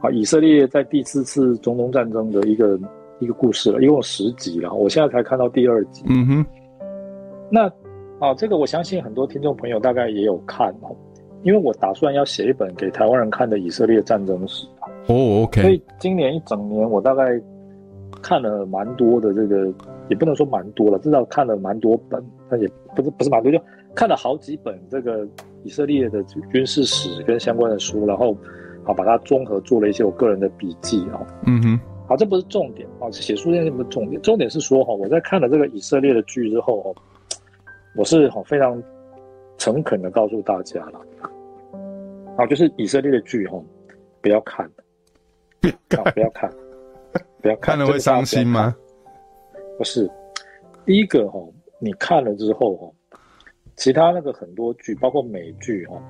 [0.01, 2.79] 啊以色列在第四次中东战争的一个
[3.21, 6.03] 一个故事了，一共有十集了，我现在才看到第二集。
[6.09, 6.47] 嗯哼，
[7.49, 7.71] 那
[8.19, 10.91] 啊，这个我相信很多听众朋友大概也有看哦，
[11.45, 14.67] 因为我打算要写一本给台湾人看的以色列战争史
[15.07, 15.63] 哦，OK。
[15.63, 17.41] 所以今年一整年我大概
[18.21, 19.73] 看了蛮多的这个，
[20.09, 23.61] 也不能说蛮多了，至少看了蛮多本，但也不是不是蛮多，就
[23.95, 25.25] 看了好几本这个。
[25.65, 28.37] 以色列的军事史跟相关的书，然后
[28.85, 31.25] 好把它综合做了一些我个人的笔记啊。
[31.47, 36.95] 嗯哼，好，这不是重点啊，写书这不是重点，重点是说哈，我在看了这个以色列的剧之后哦，
[37.97, 38.83] 我是好非常
[39.59, 41.01] 诚恳的告诉大家了，
[42.37, 43.63] 啊，就是以色列的剧哈，
[44.21, 44.69] 不要看，
[45.61, 46.53] 不要看，不要看，
[47.41, 48.75] 不要，看了会伤心吗？
[49.79, 50.11] 不是，
[50.85, 51.39] 第一个哈，
[51.79, 52.91] 你看了之后哈。
[53.77, 56.01] 其他那个很多剧，包括美剧哦，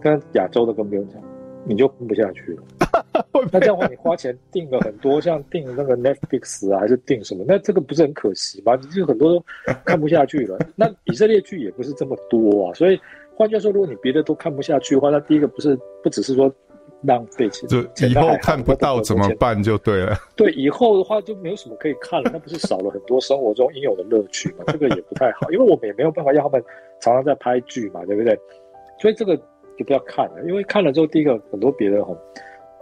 [0.00, 1.20] 跟亚洲的更不用讲，
[1.64, 2.62] 你就看不下去了。
[3.50, 7.44] 那这样的话，你花钱订了很多， 像订那个 Netflix 啊，还是订什么？
[7.46, 8.76] 那这个不是很可惜吗？
[8.76, 9.44] 你就很多都
[9.84, 10.58] 看不下去了。
[10.76, 13.00] 那以色列剧也不是这么多啊，所以
[13.34, 16.52] 换句话说，如果你别的都看不下去的话，那第一个不是不只是说。
[17.02, 20.16] 浪费钱，就以后看不到怎么办就对了。
[20.36, 24.64] 对，以后的话就没有什么可以看了， 那不是少了很多生活中应有的乐趣吗？
[24.68, 26.64] 这个也不太好，因为我们也没有办法让他们
[27.00, 28.38] 常常在拍剧嘛，对不对？
[29.00, 29.36] 所以这个
[29.76, 32.16] 就不要看了，因为看了之后，第一个很多别的哈，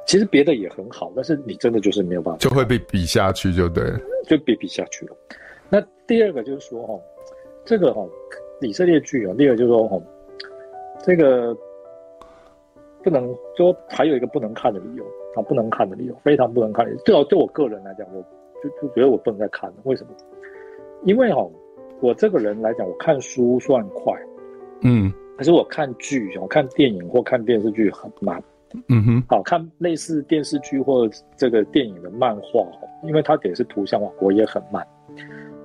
[0.06, 5.16] 其实别的也很好，但是你真的就是没有办法，就会被比下去，就对了，就被比下去了。
[5.68, 7.00] 那第二个就是说哈，
[7.64, 8.06] 这个哈
[8.60, 10.00] 以色列剧啊，第二个就是说哈，
[11.02, 11.56] 这个。
[13.02, 17.02] 不能说还有一个不能看的理由啊，不能看的理由，非常不能看的理由。
[17.04, 18.22] 最好对我个人来讲，我
[18.62, 19.76] 就就觉得我不能再看了。
[19.84, 20.10] 为什么？
[21.04, 21.46] 因为哈，
[22.00, 24.12] 我这个人来讲，我看书算快，
[24.82, 28.42] 嗯，可是我看剧，我看电影或看电视剧很慢，
[28.88, 29.22] 嗯哼。
[29.28, 32.66] 好看类似电视剧或这个电影的漫画，
[33.02, 34.86] 因为它也是图像化，我也很慢，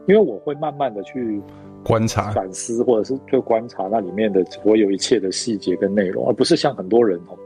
[0.08, 1.42] 因为我会慢慢的去。
[1.86, 7.38] 观察、反思，或者是就观察那里面的所有一切的细节跟内容，而不是像很多人哦，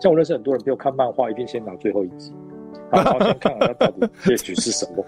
[0.00, 2.32] 像我认识很多人，比如看漫画，一定先拿最后一集，
[2.90, 5.06] 然后先看看它到底结局是什么。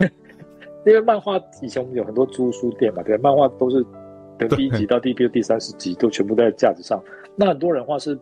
[0.84, 3.84] 因为漫画以前我们有很多租书店嘛，对，漫画都是
[4.40, 7.00] 从第一集到第比如第三十集都全部在架子上。
[7.36, 8.18] 那很多人话是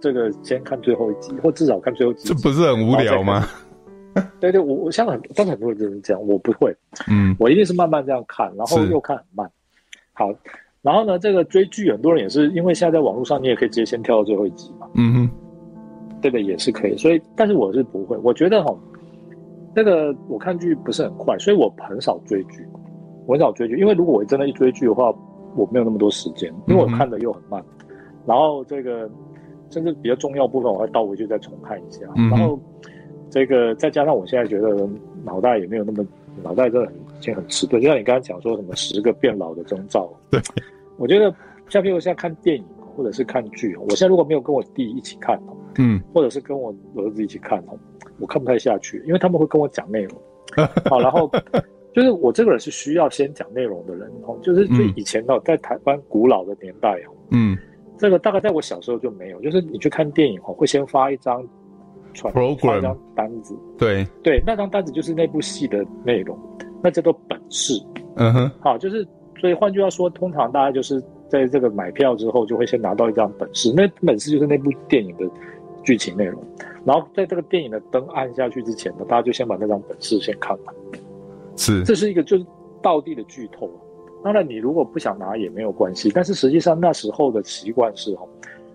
[0.00, 3.44] 这个先看最后一集，或至少看最后几集，这不是很无聊吗？
[4.40, 6.74] 对对，我我像很，但是很多人就是这样，我不会，
[7.08, 9.50] 嗯，我一定是慢慢这样看，然后又看很慢。
[10.12, 10.30] 好，
[10.82, 15.30] 然后呢，这个追剧很多人也是因为现在在网络上，你也可以直接先跳到最后一集嘛，嗯哼，
[16.20, 16.96] 对的，也是可以。
[16.96, 18.76] 所以，但是我是不会，我觉得哈，
[19.74, 22.66] 那个我看剧不是很快，所以我很少追剧，
[23.26, 25.14] 我很少追剧，因为如果我真的一追剧的话，
[25.56, 27.96] 我没有那么多时间，因为我看的又很慢，嗯、
[28.26, 29.08] 然后这个
[29.70, 32.58] 甚至比较重要部分，我会倒回去再重看一下，嗯、然后。
[33.32, 34.86] 这个再加上我现在觉得
[35.24, 36.06] 脑袋也没有那么，
[36.42, 40.12] 脑袋真的很已经很迟钝，就像你刚刚讲说什么十个变老的征兆。
[40.30, 40.38] 对，
[40.98, 41.34] 我觉得
[41.70, 42.64] 像比如现在看电影
[42.94, 45.40] 或者是看剧，我现在如果没有跟我弟一起看，
[45.78, 47.64] 嗯，或者是跟我儿子一起看，
[48.20, 50.20] 我看不太下去，因为他们会跟我讲内容。
[50.90, 51.30] 好，然后
[51.94, 54.12] 就是我这个人是需要先讲内容的人，
[54.42, 57.56] 就是最以前哦在台湾古老的年代，嗯，
[57.96, 61.42] 这个大概在我小时候就没有，就是你去看电影哦会先发一张。
[62.14, 66.38] 发一张单子，对对，那张单子就是那部戏的内容，
[66.82, 67.74] 那叫做本事。
[68.16, 69.06] 嗯哼，好，就是
[69.40, 75.24] 所以换句话说，通常大家就是在这个买票之后，就会先拿到一张本事，那本事就是那部电影的
[75.82, 76.42] 剧情内容。
[76.84, 80.74] 然后在这个电影的灯按下去之前呢，大家就先把那张本事先看完。
[81.56, 82.44] 是，这是一个就是
[82.82, 83.70] 道地的剧透。
[84.24, 88.26] 当然，你如果不想拿也没有关系，但是实际上那时候的习惯是哈，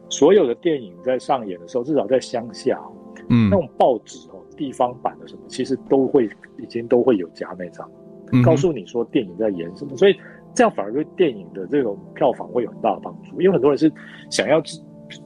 [0.10, 2.82] 所有的电影在上演的时候，至少在乡下。
[3.30, 7.90] 嗯，那种报纸哦，地方版的什么，其实都会已经都会有夹那张，
[8.44, 10.16] 告诉你说电影在演什么，嗯、所以
[10.54, 13.42] 这样反而对电影的这种票房会有很大的帮助。
[13.42, 13.92] 因为很多人是
[14.30, 14.80] 想要知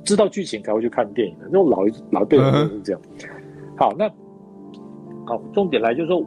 [0.03, 3.01] 知道剧情才会去看电影的，那种老一老电影都是这样。
[3.11, 3.29] 嗯、
[3.77, 4.09] 好，那
[5.25, 6.19] 好，重点来就是说，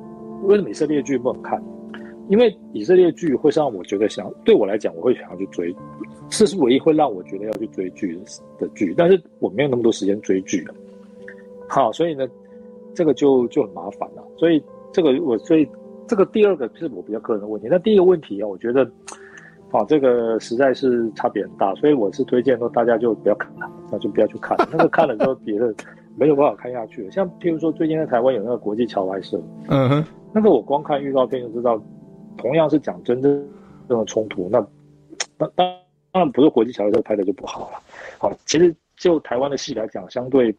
[0.44, 1.62] 为什么以色列剧不能看？
[2.30, 5.76] 因为以色列剧会让我觉得想对我来讲，我会想要去追，
[6.30, 8.18] 这是唯一会让我觉得要去追剧
[8.58, 10.74] 的剧，但是我没有那么多时间追剧了。
[11.68, 12.26] 好，所以呢，
[12.94, 14.22] 这个就就很麻烦了。
[14.36, 14.62] 所以
[14.92, 15.68] 这个我所以
[16.06, 17.66] 这个第二个是我比较个人的问题。
[17.70, 18.84] 那第一个问题啊，我觉得
[19.70, 25.74] 啊，这个实在是差别很大，所以我是推荐说大家就不要看了，那就不要去看，那个看了之后别的
[26.16, 27.10] 没有办法看下去。
[27.10, 31.82] 像譬如说最近在台湾有那个国际桥牌社，嗯哼，那个我光看预告片就知道，
[32.36, 33.48] 同样是讲真正
[33.88, 34.64] 这种冲突，那
[35.36, 37.78] 当当然不是国际桥牌社拍的就不好了。
[38.18, 40.54] 好，其实就台湾的戏来讲，相对。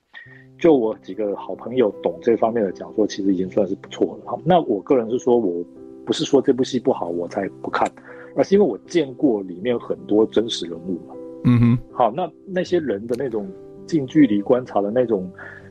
[0.57, 4.23] 就我几个好朋友懂这方面的讲说，其实已经算是不错了。
[4.25, 5.63] 好，那我个人是说，我
[6.05, 7.91] 不是说这部戏不好我才不看，
[8.35, 11.15] 而是因为我见过里面很多真实人物嘛。
[11.43, 11.77] 嗯哼。
[11.91, 13.45] 好，那那些人的那种
[13.85, 15.29] 近距离观察的那种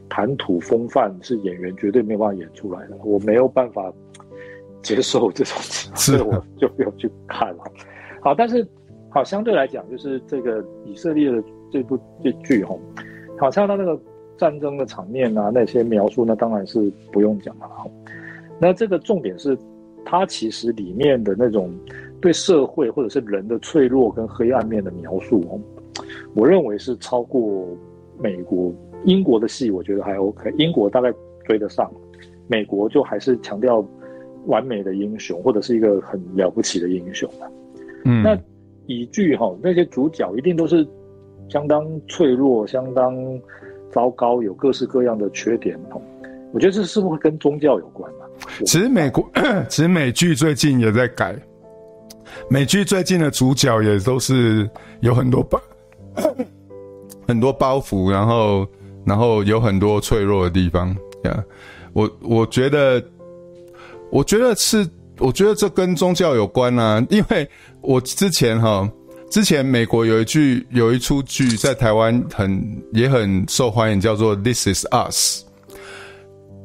[0.08, 2.96] 谈吐风范，是演员绝对没有办法演出来的。
[3.04, 3.90] 我没有办法
[4.82, 5.56] 接受这种，
[5.94, 7.64] 所以我就不要去看了。
[8.20, 8.66] 好，但是
[9.08, 12.76] 好，相对来讲，就是这个以色列的这部这剧哈，
[13.38, 13.98] 好像他那个。
[14.36, 17.68] 战争的场面啊，那些描述，那当然是不用讲了。
[18.58, 19.56] 那这个重点是，
[20.04, 21.72] 它其实里面的那种
[22.20, 25.60] 对社会或者是人的脆弱跟黑暗面的描述，
[26.34, 27.66] 我认为是超过
[28.18, 28.72] 美国、
[29.04, 30.52] 英国的戏，我觉得还 OK。
[30.58, 31.12] 英国大概
[31.44, 31.90] 追得上，
[32.46, 33.86] 美国就还是强调
[34.46, 37.28] 完美的英雄或者是一个很了不起的英雄。
[38.04, 38.38] 嗯，那
[38.86, 40.86] 以剧哈，那些主角一定都是
[41.48, 43.16] 相当脆弱，相当。
[43.94, 45.78] 糟糕，有各式各样的缺点。
[46.52, 48.26] 我觉得这是不是跟宗教有关啊？
[48.66, 49.24] 其实美国，
[49.70, 51.36] 其实美剧最近也在改。
[52.50, 54.68] 美剧最近的主角也都是
[55.00, 55.60] 有很多包，
[57.28, 58.66] 很多包袱，然后，
[59.04, 60.88] 然后有很多脆弱的地方。
[61.22, 61.44] 呀，
[61.92, 63.02] 我我觉得，
[64.10, 64.84] 我觉得是，
[65.18, 67.04] 我觉得这跟宗教有关啊。
[67.10, 67.48] 因为
[67.80, 68.90] 我之前哈。
[69.34, 72.56] 之前美国有一句有一出剧在台湾很
[72.92, 75.42] 也很受欢迎，叫做《This Is Us》。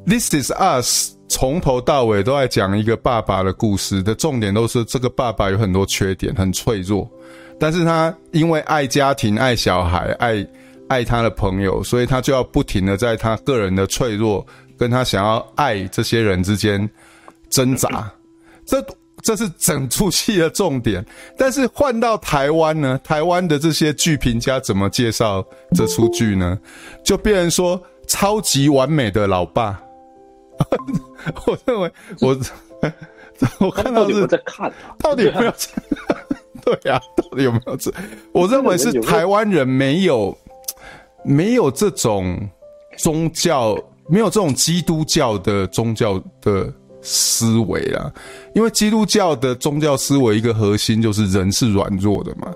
[0.08, 7.10] 《This Is Us》从头到尾都在讲一个爸爸的故事，的重点都是这个爸爸有很多缺点，很脆弱，
[7.58, 10.46] 但是他因为爱家庭、爱小孩、爱
[10.88, 14.46] 爱他的朋友，所以他就要不停的在他个人的脆弱
[14.78, 16.88] 跟他想要爱这些人之间
[17.48, 18.08] 挣扎。
[18.64, 18.80] 这。
[19.22, 21.04] 这是整出戏的重点，
[21.36, 22.98] 但是换到台湾呢？
[23.04, 25.44] 台湾的这些剧评家怎么介绍
[25.74, 26.58] 这出剧呢？
[27.04, 29.80] 就变成说超级完美的老爸。
[31.46, 32.38] 我认为我
[33.58, 35.52] 我看到是在看，到底有没有？
[36.62, 37.92] 对啊，到底有没有这？
[38.32, 40.36] 我认为是台湾人没有
[41.24, 42.48] 没有这种
[42.98, 43.76] 宗教，
[44.08, 46.72] 没有这种基督教的宗教的。
[47.02, 48.12] 思维啦，
[48.54, 52.52] 因为基督教的宗教思维一个核心就是人是软弱的嘛。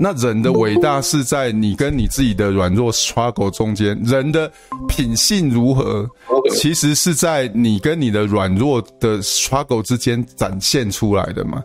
[0.00, 4.48] 那人的伟大是在你跟你自己的软弱 struggle 中间，人的
[4.86, 6.08] 品性如何，
[6.52, 11.60] 其实是在你跟你的软弱的 struggle 之间展现出来的嘛。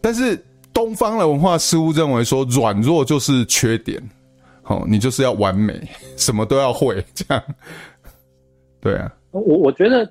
[0.00, 0.40] 但是
[0.72, 4.00] 东方的文化似乎认为说软弱就是缺点，
[4.62, 5.74] 好，你就是要完美，
[6.16, 7.42] 什么都要会这样。
[8.80, 10.08] 对啊，我我觉得。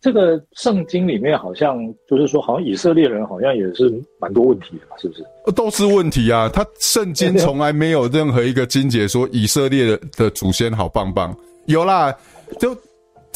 [0.00, 1.76] 这个圣经里面好像
[2.08, 5.24] 就是说，好像以色列人好像也是蛮多问题的嘛，是不是？
[5.56, 6.48] 都是问题啊！
[6.48, 11.36] 他圣经 从来没有任何一个经节说以色列的祖先好棒棒，
[11.66, 12.14] 有啦，
[12.60, 12.76] 就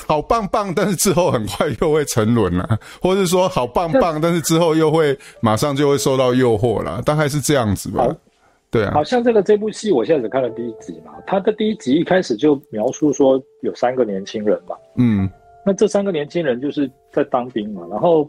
[0.07, 8.07] 好棒棒，但是之后很快又会沉沦了，或者说好棒棒，但是之后又会马上就会受到诱惑了，大概是这样子吧？
[8.71, 15.29] 对啊，好像这个这部戏我现在只看了第一集嘛，他的第一集一开始就描述说有三个年轻人嘛，嗯。
[15.65, 18.29] 那这三个年轻人就是在当兵嘛，然后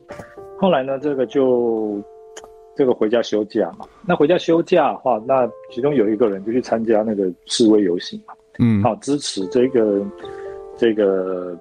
[0.59, 1.99] 后来呢，这个就
[2.75, 3.87] 这个回家休假嘛。
[4.07, 10.05] 那回家休假的话，那其中有一个人就去参加那个示威游行嘛，嗯，好支持这个
[10.77, 11.57] 这个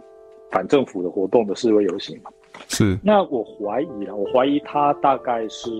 [0.51, 2.31] 反政府的活动的示威游行嘛。
[2.69, 2.99] 是。
[3.03, 5.71] 那我怀疑啊，我怀疑他大概是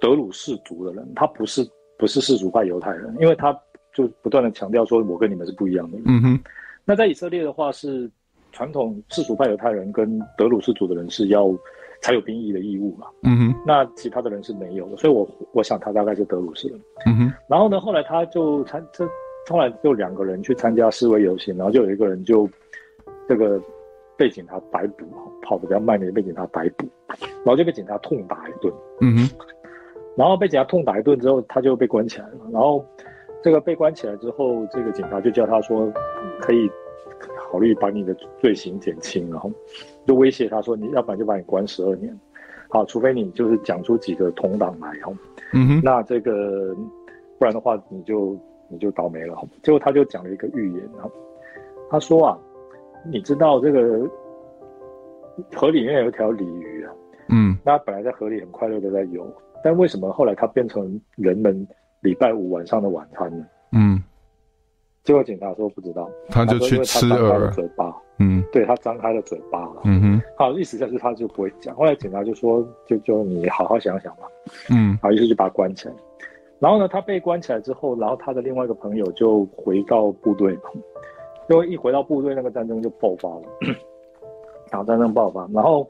[0.00, 1.62] 德鲁士族的人，他不是
[1.98, 3.52] 不是世俗派犹太人，因为他
[3.94, 5.98] 就不断的强调说，我跟你们是不一样的。
[6.06, 6.40] 嗯哼。
[6.86, 8.10] 那在以色列的话是。
[8.52, 11.52] 传统世俗派犹太人跟德鲁士族的人是要
[12.00, 13.06] 才有兵役的义务嘛？
[13.22, 13.54] 嗯哼。
[13.66, 16.80] 那其他的人是没有的，所以我我想他大概是德鲁士人。
[17.06, 17.32] 嗯哼。
[17.48, 19.08] 然后呢，后来他就参这
[19.50, 22.48] 后来就两个人去参加示威游行，然后就有一个人就
[23.28, 23.60] 这个
[24.16, 25.06] 被警察逮捕，
[25.42, 28.72] 跑得比较慢的被警察逮捕，然后就被警察痛打一顿。
[29.00, 29.30] 嗯哼。
[30.14, 32.34] 然后被警察痛打一顿之后，他就被关起来了。
[32.52, 32.84] 然后
[33.42, 35.90] 这个被关起来之后，这个警察就叫他说
[36.40, 36.70] 可以。
[37.52, 39.52] 考虑把你的罪行减轻，然后
[40.06, 42.18] 就威胁他说：“你要不然就把你关十二年，
[42.70, 45.14] 好，除非你就是讲出几个同党来，然后，
[45.52, 46.74] 嗯哼，那这个
[47.38, 48.38] 不然的话，你就
[48.70, 51.10] 你就倒霉了。”结果他就讲了一个预言，然后
[51.90, 52.38] 他说啊，
[53.04, 54.08] 你知道这个
[55.54, 56.92] 河里面有一条鲤鱼啊，
[57.28, 59.30] 嗯，那本来在河里很快乐的在游，
[59.62, 61.68] 但为什么后来它变成人们
[62.00, 63.44] 礼拜五晚上的晚餐呢？
[63.72, 64.02] 嗯，
[65.04, 71.74] 结果警察说不知道，他就去吃了嘴巴，嗯，对他张开了嘴巴了，嗯哼，好，意思就是他就不会讲。
[71.74, 74.22] 后来警察就说，就就你好好想想吧，
[74.70, 75.94] 嗯，好，于是就把他关起来。
[76.60, 80.56] 然后呢，他被关起来之后，然后他的另外一个朋友就回到部队，
[81.50, 83.42] 因为一回到部队，那个战争就爆发了，
[84.70, 85.84] 然后战争爆发，然后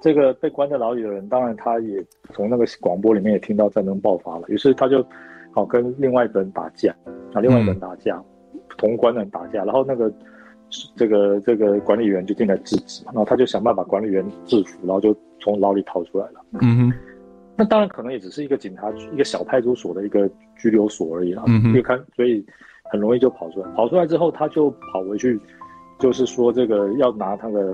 [0.00, 2.02] 这个被关在牢里的人，当然他也
[2.32, 5.04] 从那个广播里面也听到战争爆发了，于是他就
[5.52, 6.90] 好跟另外一个人打架，
[7.34, 8.24] 啊，另外一个人打架，嗯、
[8.76, 10.12] 同关的人打架，然后那个
[10.96, 16.40] 这个这个管理员就进来制止，然后他就想办法把管理员制服，然后就从牢里逃出来了。
[16.60, 16.92] 嗯哼。
[17.56, 22.44] 那当然可能也只是一个警察一个小派出所的一个拘留所而已啦，嗯哼，看所以
[22.90, 25.40] 很容易就跑出来，跑出来之后他就跑回去，
[26.00, 27.72] 就是说这个要拿他的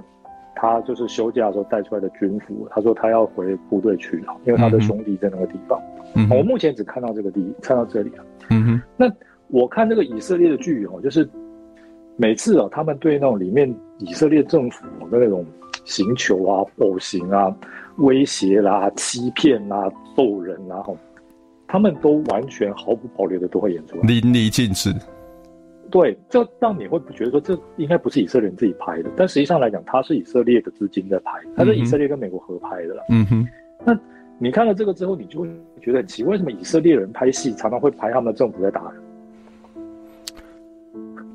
[0.54, 5.80] 他就是休假的时候带出来的军服，他说他要回部队去了，因为他的兄弟在那个地方。
[6.14, 8.24] 嗯，我目前只看到这个地，看到这里了。
[8.50, 9.10] 嗯哼，那
[9.52, 11.28] 我看这个以色列的剧哦，就是
[12.16, 15.44] 每次哦，他们对那种里面以色列政府的那种
[15.84, 17.54] 行求啊、暴行啊。
[17.96, 20.96] 威胁啦、欺骗啦、揍人啦，吼，
[21.66, 24.90] 他们都完全毫不保留的都会演出来，淋漓尽致。
[25.90, 33.02] 对，这让你会不觉得说这应该不是以色列人自己拍的，但实际上来讲，他是以色列的资金在拍，他是以色列跟美国合拍的啦。
[33.10, 33.46] 嗯哼。
[33.84, 33.98] 那
[34.38, 35.48] 你看了这个之后，你就会
[35.82, 39.02] 觉得很奇怪，为什么以色列人拍戏常常会拍他们的政府在打人？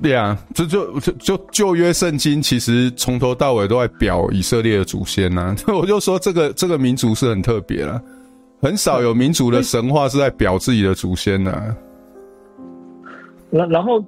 [0.01, 7.99] 对啊，就就就就旧约圣经其实从头到尾都在表以色列的祖先呐、啊， 我就说这个这个民族是很特别了，
[8.61, 11.77] 很少有民族的神话是在表自己的祖先的、啊。
[13.49, 14.03] 然然后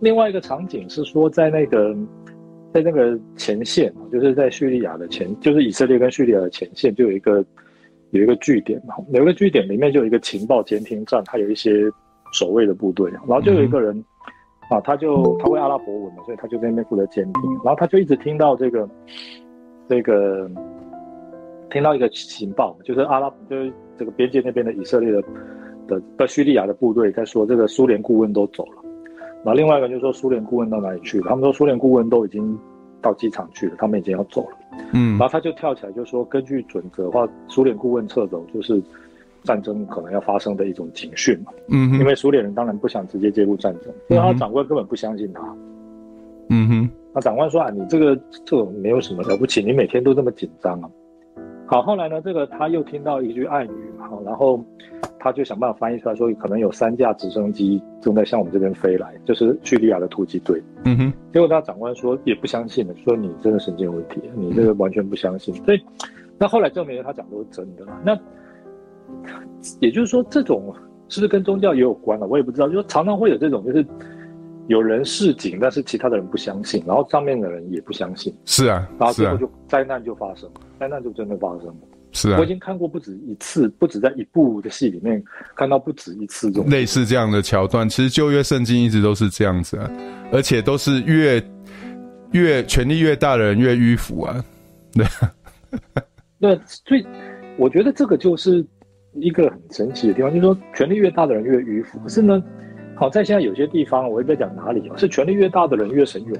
[0.00, 1.96] 另外一个场景是说，在那个
[2.74, 7.42] 在那个前线，就是在叙利亚的前，就是以色列跟叙利亚的前线，就有一个
[8.10, 11.90] 有一个据点嘛，有一个据点里面就有一个情报监听站，它有一些
[12.34, 13.96] 守卫的部队，然后就有一个人。
[13.96, 14.04] 嗯
[14.70, 18.88] 啊，他就他会阿拉伯文嘛，所以他就在那边负责监听，然后他就一直听到这个
[19.88, 20.48] 这个
[21.70, 25.20] 听到一个情报，就是阿拉就是这个边界那边的以色列的
[25.88, 28.82] 的的叙利亚的部队在说，这个苏联顾问都走了，
[29.44, 31.30] 然后另外一个就说苏联顾问到哪里去了？
[31.30, 32.56] 他们说苏联顾问都已经
[33.02, 34.56] 到机场去了，他们已经要走了。
[34.92, 38.80] 嗯，然后他就跳起来就说，根据准则的话，苏联顾问撤走就是。
[39.42, 45.40] 战争可能要发生的一种警讯嘛，嗯，因为苏联人当然不想直接介入战争，所以他长官根本不相信他，
[46.48, 48.14] 嗯哼，那长官说啊，你这个
[48.44, 50.90] 这种没有什么了不起，你每天都这么紧张啊。
[51.66, 54.62] 好，后来呢，这个他又听到一句暗语嘛，然后
[55.20, 65.80] 他就想办法翻译出来，说可能有三架直升机正在向我们这边飞来，就是叙利亚的突击队，嗯哼，结果他长官说也不相信了，说你真的神经有问题，你这个完全不相信，所以
[66.36, 68.18] 那后来证明了他讲的都是真的，那。
[69.80, 70.74] 也就是说，这种
[71.08, 72.26] 是不是跟宗教也有关了？
[72.26, 72.66] 我也不知道。
[72.66, 73.86] 就说常常会有这种，就是
[74.68, 78.34] 有人示警，但是其他的人不相信，然后上面的人也不相信。
[78.46, 81.74] 是啊，然后最后就灾难就发生了，灾难就真的发生了。
[82.12, 85.22] 是啊，我已经看过不止一次，不止在一部的戏里面
[85.54, 87.88] 看到不止一次这种类似这样的桥段。
[87.88, 89.90] 其实旧约圣经一直都是这样子啊，
[90.32, 91.42] 而且都是越
[92.32, 94.44] 越权力越大的人越迂腐啊。
[94.94, 95.06] 对，
[96.38, 97.06] 那所以
[97.58, 98.64] 我觉得这个就是。
[99.14, 101.98] 一个很神奇的地方，就是说权力越大的人越迂腐。
[102.00, 102.42] 可是呢，
[102.94, 106.36] 好在现在有些地方，我也不在讲哪里，是权力越大的人越神勇。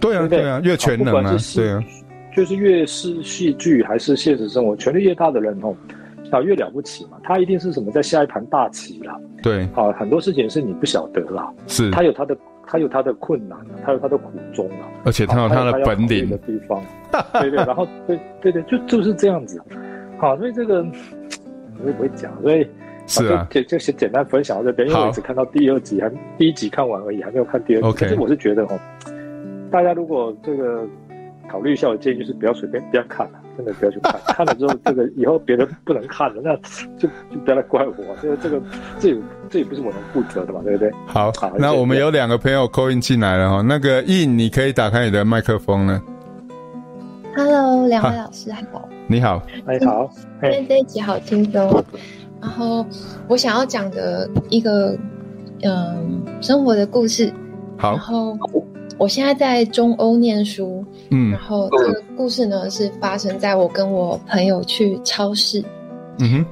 [0.00, 1.82] 对啊，对啊，越全能啊，是对啊，
[2.34, 5.74] 就是越是戏剧还是现实生活，权力越大的人哦，
[6.30, 7.18] 啊越了不起嘛。
[7.22, 9.18] 他一定是什么在下一盘大棋啦。
[9.42, 11.52] 对，啊，很多事情是你不晓得啦。
[11.66, 12.36] 是，他有他的，
[12.66, 14.86] 他有他的困难，他有他的苦衷啊。
[15.04, 16.82] 而且他有他的本领的地方。
[17.40, 19.60] 对对，然后对对对，就就是这样子。
[20.18, 20.86] 好，所以这个。
[21.82, 22.66] 我也不会讲，所以
[23.06, 27.86] 是啊，就就先简单分享到这边，因为我只看到第二集，还第一集看完而已，还没有看第二集。
[27.88, 28.00] Okay.
[28.00, 28.78] 可是我是觉得哦，
[29.70, 30.86] 大家如果这个
[31.50, 34.14] 考虑一下，我建议就是不要随便不要看了，真的不要去看。
[34.34, 36.56] 看了之后，这个以后别人不能看了，那
[36.96, 37.94] 就就不要来怪我。
[38.22, 38.62] 这个这个
[38.98, 39.16] 这也
[39.50, 40.90] 这也不是我能负责的嘛，对不对？
[41.06, 46.02] 好，好，那我们有两个朋友 call in 进来了哈，那个 In，你可以打开你的麦克风呢。
[47.36, 48.88] Hello，两位老师好。
[49.14, 50.10] 你好，你好，
[50.42, 51.84] 今天这一集好轻松。
[52.42, 52.84] 然后
[53.28, 54.98] 我想要讲的一个
[55.62, 57.32] 嗯生活的故事。
[57.78, 58.36] 好，然后
[58.98, 65.62] 我现在在中欧念书，嗯，然后这个故事呢是发生在我跟我朋友去超市。
[66.18, 66.46] 嗯哼，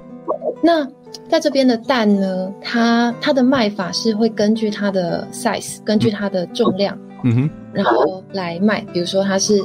[0.62, 0.86] 那
[1.28, 8.82] 在这边的蛋呢，它它的卖法是会根据它的 size，根据它的重量，嗯哼，然后来卖。
[8.92, 9.60] 比如说它是。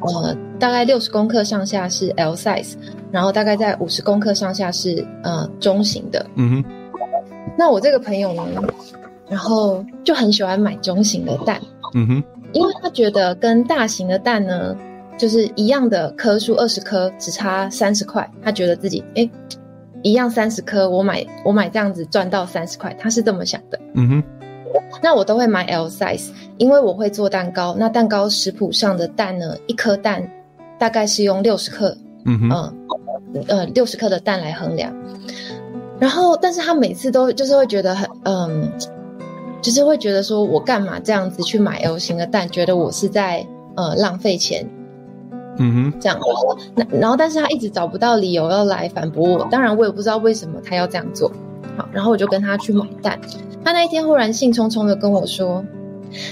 [0.00, 2.74] 呃，大概六十公克上下是 L size，
[3.10, 6.24] 然后大概在五十公克上下是呃中型的。
[6.36, 6.64] 嗯哼。
[7.58, 8.42] 那我这个朋友呢，
[9.28, 11.60] 然后就很喜欢买中型的蛋。
[11.94, 12.24] 嗯哼。
[12.52, 14.76] 因为他觉得跟大型的蛋呢，
[15.18, 18.30] 就是一样的颗数二十颗，只差三十块。
[18.42, 19.28] 他觉得自己哎，
[20.02, 23.80] 一样三十颗，我买我买这样子赚到三十块，他是这么想的。
[23.94, 24.22] 嗯哼。
[25.02, 27.74] 那我都会买 L size，因为我会做蛋糕。
[27.78, 30.26] 那蛋糕食谱上的蛋呢，一颗蛋
[30.78, 32.74] 大概是用六十克，嗯哼，呃，
[33.48, 34.92] 呃，六十克的蛋来衡量。
[35.98, 38.70] 然后，但是他每次都就是会觉得很，嗯，
[39.62, 43.46] 就是会觉得说我干嘛这样子去买 L 型的蛋，觉得我是在
[43.76, 44.68] 呃浪费钱，
[45.58, 46.18] 嗯哼，这样。
[46.74, 49.46] 那然后，但是他一直找不到理由要来反驳我。
[49.50, 51.30] 当然，我也不知道为什么他要这样做。
[51.76, 53.18] 好，然后我就跟他去买蛋。
[53.64, 55.64] 他那一天忽然兴冲冲的跟我说：“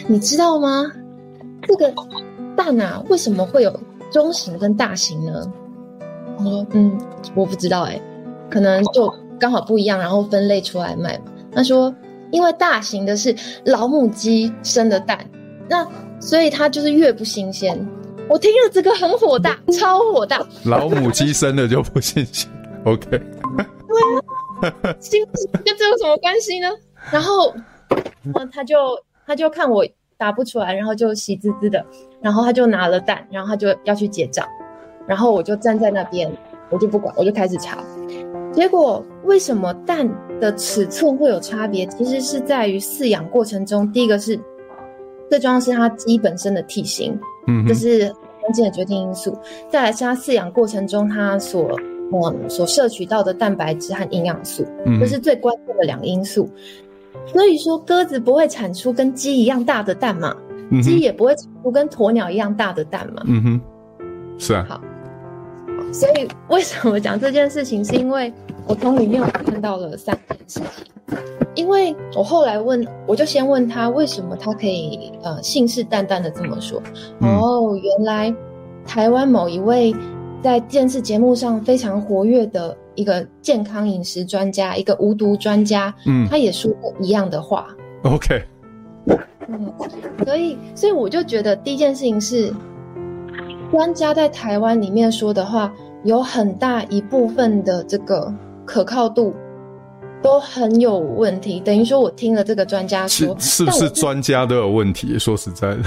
[0.06, 0.90] 你知道吗？
[1.62, 1.92] 这个
[2.56, 5.50] 蛋啊，为什么会有中型跟大型呢？”
[6.38, 6.98] 我说：“嗯，
[7.34, 8.00] 我不知道哎，
[8.50, 11.20] 可能就刚好不一样，然后分类出来卖。”
[11.52, 11.94] 他说
[12.30, 15.18] ：“因为大型的是老母鸡生的蛋，
[15.68, 15.86] 那
[16.20, 17.86] 所以它就是越不新鲜。”
[18.28, 20.44] 我听了这个很火大，超火大。
[20.64, 22.50] 老母鸡生的就不新鲜
[22.84, 23.06] ？OK？
[23.10, 25.24] 对啊，新
[25.64, 26.68] 跟这有什么关系呢？
[27.12, 27.54] 然后，
[28.50, 28.76] 他就
[29.26, 31.84] 他就看我答不出来，然后就喜滋滋的，
[32.22, 34.46] 然后他就拿了蛋，然后他就要去结账，
[35.06, 36.32] 然后我就站在那边，
[36.70, 37.84] 我就不管，我就开始查。
[38.52, 40.08] 结果为什么蛋
[40.40, 41.84] 的尺寸会有差别？
[41.86, 44.40] 其实是在于饲养过程中，第一个是
[45.28, 49.36] 最重要是它鸡本身的体型，嗯，这是关键的决定因素。
[49.68, 51.78] 再来是它饲养过程中它所
[52.12, 56.48] 嗯所摄取到的蛋白质和营养素，嗯，这是最关键的两个因素。
[57.26, 60.36] 所以说，鸽子不会产出跟鸡一样大的蛋嘛，
[60.82, 63.22] 鸡、嗯、也不会产出跟鸵鸟一样大的蛋嘛。
[63.26, 63.60] 嗯哼，
[64.38, 64.66] 是啊。
[64.68, 64.80] 好，
[65.92, 67.84] 所以为什么讲这件事情？
[67.84, 68.32] 是因为
[68.66, 71.18] 我从里面我看到了三件事情。
[71.54, 76.82] 因为我后来问，我就先问他为什么他可以呃信誓旦旦的这么说。
[77.20, 78.34] 嗯、哦，原来
[78.84, 79.94] 台湾某一位
[80.42, 82.76] 在电视节目上非常活跃的。
[82.96, 87.66] 一个健康饮食专家，一个无毒专家，嗯，他也说过一样的话。
[88.04, 88.40] OK，
[89.48, 89.74] 嗯，
[90.24, 92.54] 所以，所以我就觉得第一件事情是，
[93.72, 98.32] 专家在台湾里面说的话，有很大一部分的这个
[98.64, 99.34] 可靠度
[100.22, 101.60] 都很有问题。
[101.60, 105.18] 等于说我听了这个专家说，是，是不是专家都有问题？
[105.18, 105.82] 说实在的，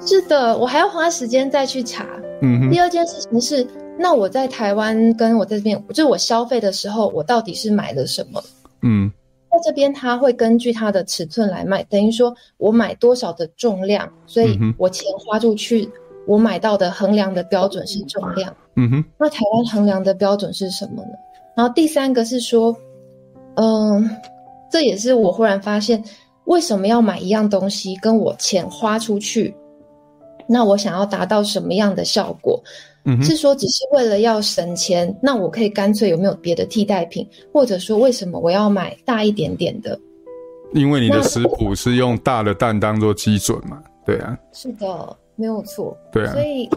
[0.00, 2.06] 是的，我还要花时间再去查。
[2.42, 3.66] 嗯哼，第二件事情是。
[3.98, 8.38] 那我在台湾跟我在这边，就是我消费的时候，我到底是买了什么？
[8.82, 9.10] 嗯，
[9.50, 15.88] 在这边他会根据它的尺寸来卖，等于说我买多少的重量，所以我钱花出去，
[16.26, 18.54] 我买到的衡量的标准是重量。
[18.74, 21.12] 嗯哼，那台湾衡量的标准是什么呢？
[21.56, 22.76] 然后第三个是说，
[23.54, 24.10] 嗯、呃，
[24.70, 26.02] 这也是我忽然发现，
[26.44, 29.54] 为什么要买一样东西，跟我钱花出去，
[30.46, 32.62] 那我想要达到什么样的效果？
[33.08, 37.24] 嗯是说只是为了要省钱，那我可以干脆有没有别的替代品？
[37.52, 39.98] 或者说为什么我要买大一点点的？
[40.72, 43.80] 因为你的食谱是用大的蛋当做基准嘛？
[44.04, 45.96] 对啊，是的，没有错。
[46.10, 46.68] 对啊，所以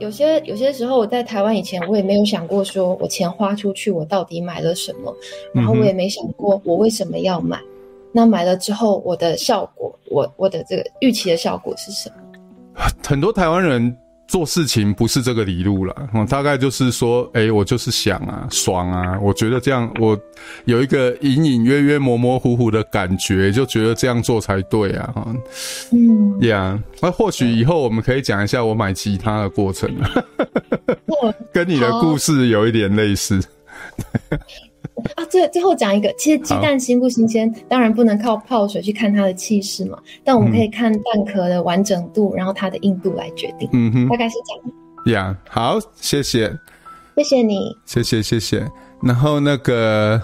[0.00, 5.14] 有些有些时候我在台湾以前，我也没有想过说我钱花出去，我到底买了什么？
[5.54, 7.58] 然后我也没想过我为什么要买。
[7.58, 7.68] 嗯、
[8.10, 12.16] 那买了之后，我的效果，我我的这个预期的效果是什么？
[13.06, 13.96] 很多台湾人。
[14.30, 20.16] 做事情不是这个理路了，嗯，大概就是说，哎、欸，我就是想啊，爽啊，我觉得这样，我
[20.66, 25.12] 有一个隐隐约约、模模糊糊的感觉，就觉得这样做才对啊，
[25.90, 29.90] 嗯，呀、那或许以后我们可以讲一下我买吉他的过程，
[31.52, 33.42] 跟你的故事有一点类似。
[35.14, 43.68] 啊，最最后讲一个，其实鸡蛋新不新鲜，当然不能靠泡水去看它的气势嘛，但我们可以看蛋壳的完整度，嗯、然后它的硬度来决定。
[43.72, 45.24] 嗯哼，大概是这样。
[45.24, 46.50] 呀、yeah，好，谢谢，
[47.16, 48.66] 谢谢你，谢谢谢谢。
[49.02, 50.20] 然后那个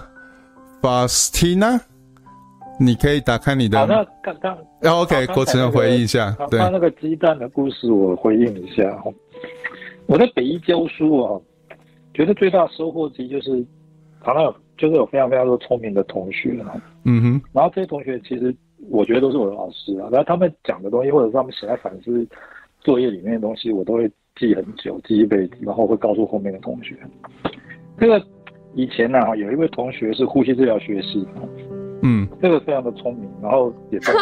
[0.82, 1.80] Faustina，
[2.78, 3.78] 你可以打开你的。
[3.78, 6.36] 好，那刚刚、哦、OK，国成回应一下。
[6.50, 8.82] 对，他那个鸡蛋的故事，我回应一下。
[10.06, 11.40] 我在北一教书啊，
[12.12, 13.64] 觉得最大的收获之一就是。
[14.24, 16.56] 常常有，就是有非常非常多聪明的同学，
[17.04, 18.54] 嗯哼，然后这些同学其实
[18.90, 22.26] 我觉得都是我的老师啊，然后他们讲的东西，或者是他们写在反思
[22.80, 26.96] 作业里面的东西，我都会记很久，记一辈子，然后会告诉后面的同学。
[27.98, 28.22] 这个
[28.74, 31.26] 以前呢、啊，有一位同学是呼吸治疗学系，
[32.02, 34.12] 嗯，这个非常的聪明，然后也在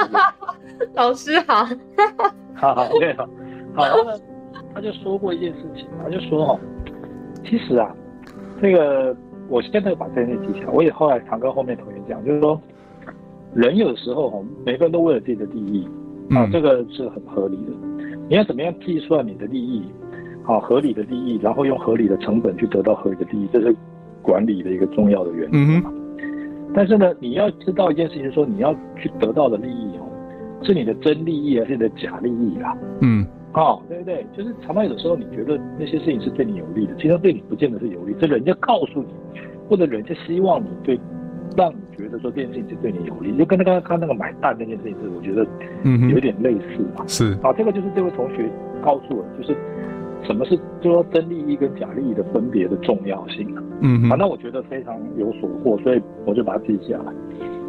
[0.95, 1.65] 老师好，
[2.55, 3.27] 好好，OK，好，
[3.75, 3.85] 好，
[4.73, 6.61] 他就说过一件事情，他就说哦，
[7.45, 7.95] 其实啊，
[8.63, 9.17] 这个
[9.49, 12.61] 我现在把这件事记下来，我也后来常跟后面同学讲，就是说，
[13.55, 15.87] 人有的时候哈，每个人都为了自己的利益
[16.31, 17.73] 啊，这个是很合理的。
[18.29, 19.85] 你要怎么样计算你的利益，
[20.43, 23.75] 好合理的利益，然后用合理的成本去得到合理的利益，这是
[24.23, 25.93] 管理的一个重要的原则嘛。
[26.75, 30.09] 但是呢，你要知道一件事情，就是说你要去得到的利益哦，
[30.63, 32.75] 是你的真利益还是你的假利益啊？
[33.01, 33.25] 嗯，
[33.55, 34.27] 哦，对不对？
[34.37, 38.15] 就是常常有的时候你觉得那些事情是对你有利的，其实对你不见得是有利。
[38.21, 39.09] 这人家告诉你，
[39.69, 40.99] 或者人家希望你对，
[41.57, 45.47] 让你觉得说这件事情是对你有利，就跟那个刚刚那个买蛋那件事情是，我觉得
[45.85, 47.05] 嗯有点类似嘛。
[47.07, 48.49] 是啊，这个就是这位同学
[48.83, 49.57] 告诉我，就是。
[50.27, 53.63] 什么是就说真利益跟假利益的分别的重要性啊？
[53.83, 57.13] 嗯，反正我觉得非常有所获，所以我就把它记下来。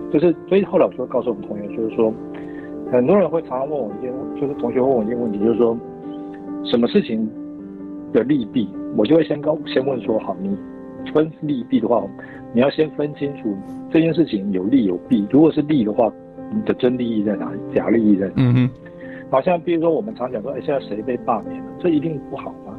[0.10, 2.14] 就是所以后来我就告诉我们同学，就是说，
[2.96, 5.78] 很多人会常常问我一件，就是同学问我一些问题，就是说，
[6.64, 7.30] 什么事情
[8.14, 10.58] 的利弊，我就会先告先问说，好，你
[11.14, 12.04] 分利弊的话，
[12.54, 13.56] 你要先分清楚
[13.92, 15.28] 这件事情有利有弊。
[15.30, 16.12] 如果是利的话，
[16.54, 17.60] 你的真利益在哪里？
[17.74, 18.70] 假利益在哪里？
[19.30, 21.72] 好像比如说我们常讲说，哎，现在谁被罢免了？
[21.80, 22.78] 这一定不好吗？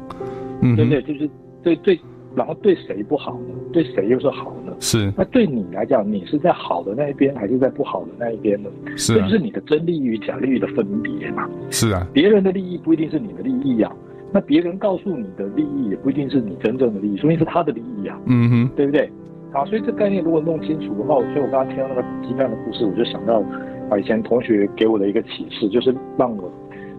[0.61, 1.01] 嗯，对不对？
[1.01, 1.29] 就是
[1.61, 1.99] 对对，
[2.37, 3.55] 然后对谁不好呢？
[3.73, 4.71] 对谁又是好呢？
[4.79, 5.11] 是。
[5.17, 8.69] 那对你来讲，你是在好的那一边，还是在不好的那一边呢？
[8.95, 9.17] 是、啊。
[9.17, 11.49] 这就是你的真利益与假利益的分别嘛？
[11.71, 12.07] 是啊。
[12.13, 13.97] 别人的利益不一定是你的利益呀、啊，
[14.31, 18.21] 那别人告诉你的利益也不一定是你真正的利益，说明是他的利益啊。
[18.27, 19.09] 嗯哼，对不对？
[19.51, 23.43] 好，所以这概念如果弄清楚的话，所以我刚刚听到那个鸡蛋的故事，我就想到。
[23.89, 26.51] 啊，以前同学给我的一个启示，就是让我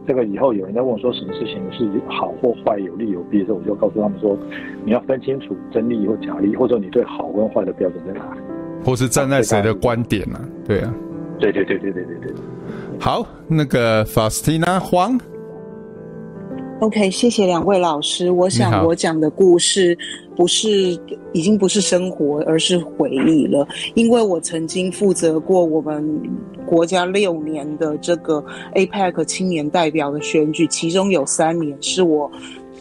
[0.08, 4.38] 这个以后有人在问我说什么事情是好或坏、有利有弊的时候，我就告诉他们说，
[4.82, 8.40] 你要分清楚真利或假利，或者你对好跟坏的标准在哪里，
[8.82, 10.48] 或是站在谁的观点呢、啊？
[10.66, 10.94] 对啊，
[11.38, 12.32] 对对对对对对对。
[12.98, 15.20] 好，那个 Faustina 黄。
[16.80, 18.30] OK，谢谢两位老师。
[18.30, 19.98] 我想我讲的故事
[20.34, 20.68] 不是
[21.34, 23.68] 已经不是生活，而是回忆了。
[23.94, 26.02] 因为我曾经负责过我们
[26.68, 28.44] 国家六年的这个
[28.74, 32.30] APEC 青年代表的选举，其中有三年是我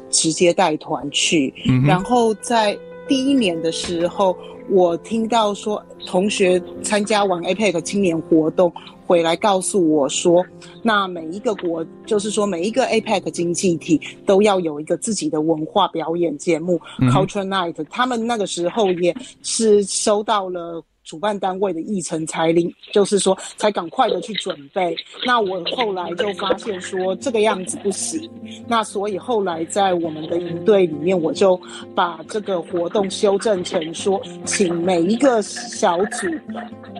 [0.10, 1.54] 直接带团去。
[1.66, 2.78] 嗯、然后在
[3.08, 4.36] 第一年的时候，
[4.70, 8.72] 我听到说同学参加完 APEC 青年活动。
[9.06, 10.46] 回来告诉我说，
[10.84, 17.74] 那每一个国，就是说每一个 APEC 经济体都要有一个自己的文化表演节目、嗯、Culture Night。
[17.90, 20.84] 他们那个时候也是收到了。
[21.08, 24.94] 主办单位的议程才令，就是说才赶快的去准备。
[25.26, 28.30] 那我后来就发现说这个样子不行，
[28.68, 31.60] 那所以后来在我们的营队里面，我就
[31.96, 36.28] 把这个活动修正成说，请每一个小组，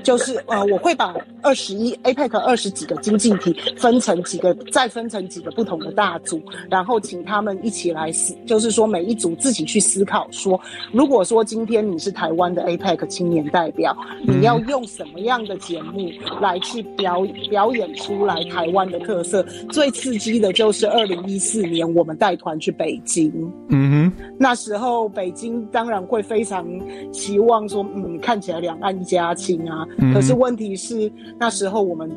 [0.04, 10.58] 就是呃，我会把二十一 APEC 二十几个经济体分成几个，再分成几个不同的大组，然后请他们一起来思，就是说每一组自己去思考说，
[10.94, 13.97] 如果说今天你是台湾的 APEC 青年代表。
[14.24, 16.10] 你要用什么样的节目
[16.42, 19.44] 来去表表演出来台湾的特色？
[19.70, 23.32] 最刺激的就是二零一四年我们带团去北京，
[23.70, 26.66] 嗯哼，那时候北京当然会非常
[27.12, 29.86] 希望说，嗯，看起来两岸一家亲啊。
[30.14, 32.10] 可是问题是那时候我们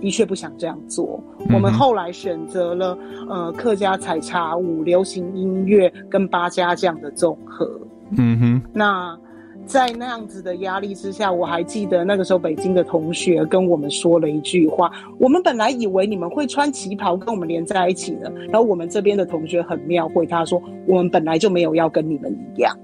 [0.00, 1.22] 的确不想这样做，
[1.52, 7.80] 我们后来选择了呃客家采茶舞、流行音乐跟八家这样的综合，
[8.16, 9.18] 嗯哼，那。
[9.66, 22.76] 在那样子的压力之下，我还记得那个时候北京的同学跟我们说了一句话：我们本来以为你们会穿旗袍跟我们连在一起的，然后我们这边的同学很妙，回他说：我们本来就没有要跟你们一样。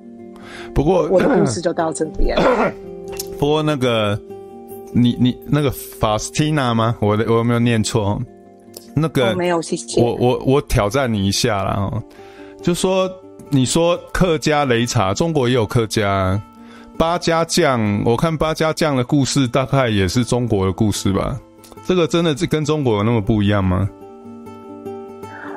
[0.74, 2.36] 不过我的故事就到这边。
[3.38, 4.18] 不过那个
[4.92, 6.96] 你你那个 Faustina 吗？
[7.00, 8.20] 我的我有没有念错？
[8.94, 10.02] 那个、哦、没有，谢谢。
[10.02, 12.02] 我我我挑战你一下啦哦，
[12.62, 13.08] 就说
[13.50, 16.40] 你说客家擂茶，中国也有客家。
[17.00, 21.34] 八家将，我看八家将的故事大概也是中国的故事吧？
[21.86, 23.88] 这个真的是跟中国有那么不一样吗？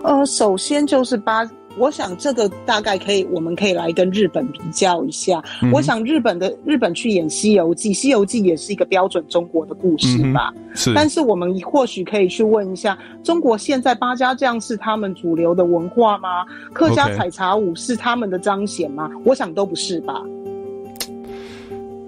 [0.06, 1.46] 呃，首先就是八。
[1.76, 5.44] 我想这个大概可以，我们可以来跟日本比较一下。
[5.62, 10.54] 嗯、我想日本的日本去演《西游记》，《西游记》也是一个标准中国的故事吧？
[10.56, 10.94] 嗯、是。
[10.94, 16.46] 但是我们或许可以去问一下，中国现在八家将是他们主流的文化吗？
[16.72, 20.22] 客家采茶舞是他们的彰显吗.我想都不是吧。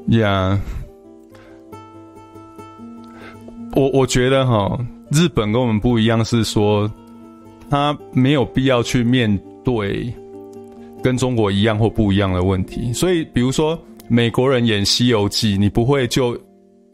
[0.08, 0.60] 呀，yeah.
[3.76, 4.80] 我我觉得哈，
[5.12, 6.90] 日本跟我们不一样，是说
[7.70, 10.14] 他没有必要去面对
[11.04, 12.94] 跟中国一样或不一样的问题。
[12.94, 13.78] 所以，比如说
[14.08, 16.40] 美国人演《西游记》，你不会就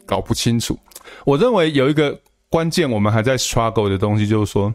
[0.04, 0.76] 搞不清楚。
[1.24, 4.74] 我认为有一个关键，我们还在 struggle 的东西，就是说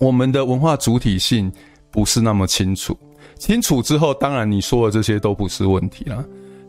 [0.00, 1.50] 我们的文化主体性
[1.90, 2.96] 不是那么清楚。
[3.36, 6.24] 清楚之后，当然你说的这些都不是问题了。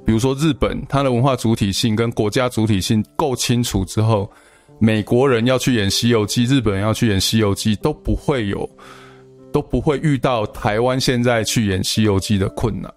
[0.05, 4.29] 比如说日本，它的文化主体性跟国家主体性够清楚之后，
[4.77, 8.69] 美国人要去演《西游记》，日本人要去演《西游记》，都不会有，
[9.51, 12.93] 都不会遇到台湾现在去演《西游记》的困扰。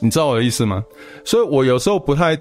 [0.00, 0.82] 你知道我的意思吗？
[1.22, 2.38] 所以我有时候不太，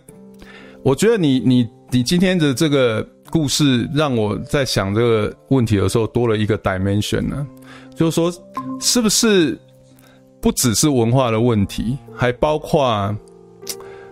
[0.83, 7.45] 我觉得你你你今天的这个故事，让我在想这个问题的时候，多了一个 dimension 呢，
[7.93, 8.31] 就是说，
[8.79, 9.59] 是不是
[10.39, 13.13] 不只是文化的问题，还包括。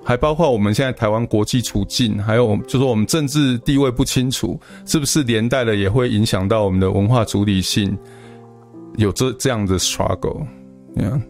[0.06, 7.97] 还包括我们现在台湾国际处境，还有就是说我们政治地位不清楚，是不是连带的也会影响到我们的文化主体性？
[8.97, 10.45] 有这这样的 struggle，
[10.95, 11.22] 嗯、yeah.。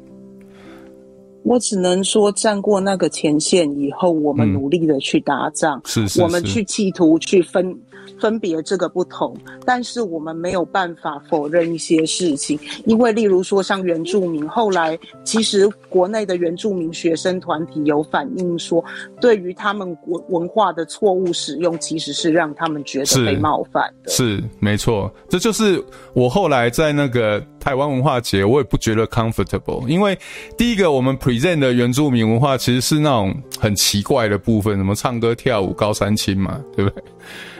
[1.43, 7.79] 我只能说，站过那个前线以后，我们努力的去打仗，是、是、是，我们去企图去分。
[8.19, 9.35] 分别这个不同，
[9.65, 18.83] 但是我们没有办法否认一些事情，因为例如说像原住民，后来其实国内的原住民学生团体有反映说，
[19.19, 24.11] 对于他们文文化的错误使用，其实是让他们觉得被冒犯的。
[24.11, 25.83] 是，是没错，这就是
[26.13, 30.17] 我后来在那个台湾文化节，我也不觉得 comfortable，因为
[30.57, 37.03] 第一个我们 present 的原住民文化其实是那种很奇怪的部分，什么唱歌跳舞高三青嘛，对不对？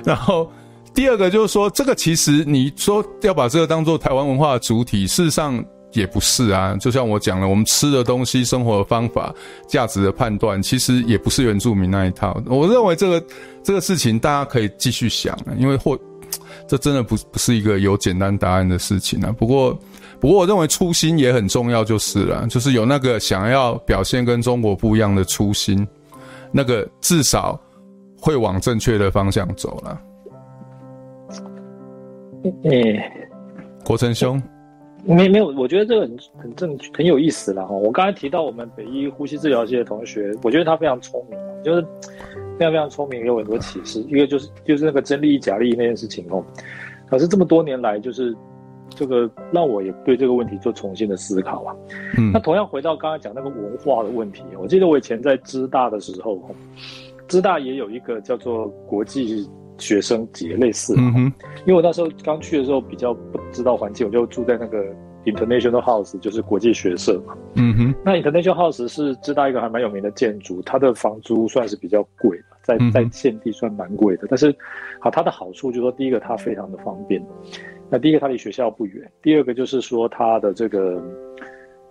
[0.07, 0.49] 然后
[0.93, 6.75] 第二个就是说，这个其实你说要把这个当做台湾文化的主体，事实上也不是啊。
[6.79, 9.33] 就像我讲了，我们吃的东西、生活的方法、
[9.67, 12.39] 价值的判断，其实也不是原住民那一套。
[12.45, 13.25] 我认为这个
[13.63, 15.99] 这个事情大家可以继续想，因为或
[16.67, 19.33] 这真的不不是一个有简单答案的事情啊。
[19.37, 19.77] 不过
[20.19, 25.85] 不过，我认为初心也很重要，就是了，就是有那个想要表现跟中国不一样的初心，
[26.51, 27.59] 那个至少。
[28.26, 30.01] 会往正确的方向走了。
[32.43, 32.99] 嗯，
[33.86, 34.41] 国成兄，
[35.03, 37.76] 没没有，我觉得这个很很正很有意思了哈。
[37.76, 41.84] 我刚才提到我们北医呼吸治疗系的同学，我觉得他非常聪明，就是
[42.57, 44.03] 非常非常聪明，有很多启示。
[44.09, 46.43] 一个就是就是那个真利益假利益那件事情哦，
[47.07, 48.36] 可是这么多年来，就是
[48.89, 51.76] 这个让我也对这个问题做重新的思考啊。
[52.17, 56.41] 嗯，那同样回到刚才讲那个文化的问题，我记得我以前在知大的时候。
[57.30, 60.93] 师大也有一个叫做国际学生节，类似。
[60.97, 61.34] 嗯哼。
[61.65, 64.84] 因为我那时候刚去的时候比较不知道环境，我就住在那个
[65.26, 67.36] International House，就是国际学社嘛。
[67.55, 67.95] 嗯哼。
[68.03, 74.28] 那 International House 是知大一个还蛮有名的建筑，它的房租算是比较贵，在在现地算蛮贵的。
[74.30, 74.55] 但是，
[74.99, 77.21] 好，它的好处就是说，第一个它非常的方便。
[77.89, 81.01] 那第一个它离学校不远，第二个就是说它的这个。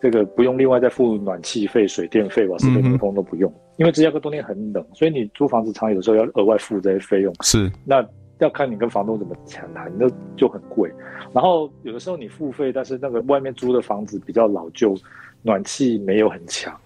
[0.05, 7.35] 这个不用另外再付暖气费、水电费、瓦斯费、通通都不用，嗯、因为芝加哥冬天很冷，所以你租房子常有时候要额外付这些费用。
[7.41, 10.93] 是，那要看你跟房东怎么谈，那就很贵。
[11.33, 14.95] 然后有的时候你付费，但是那个外面租的房子比较老旧，
[15.41, 16.79] 暖气没有很强，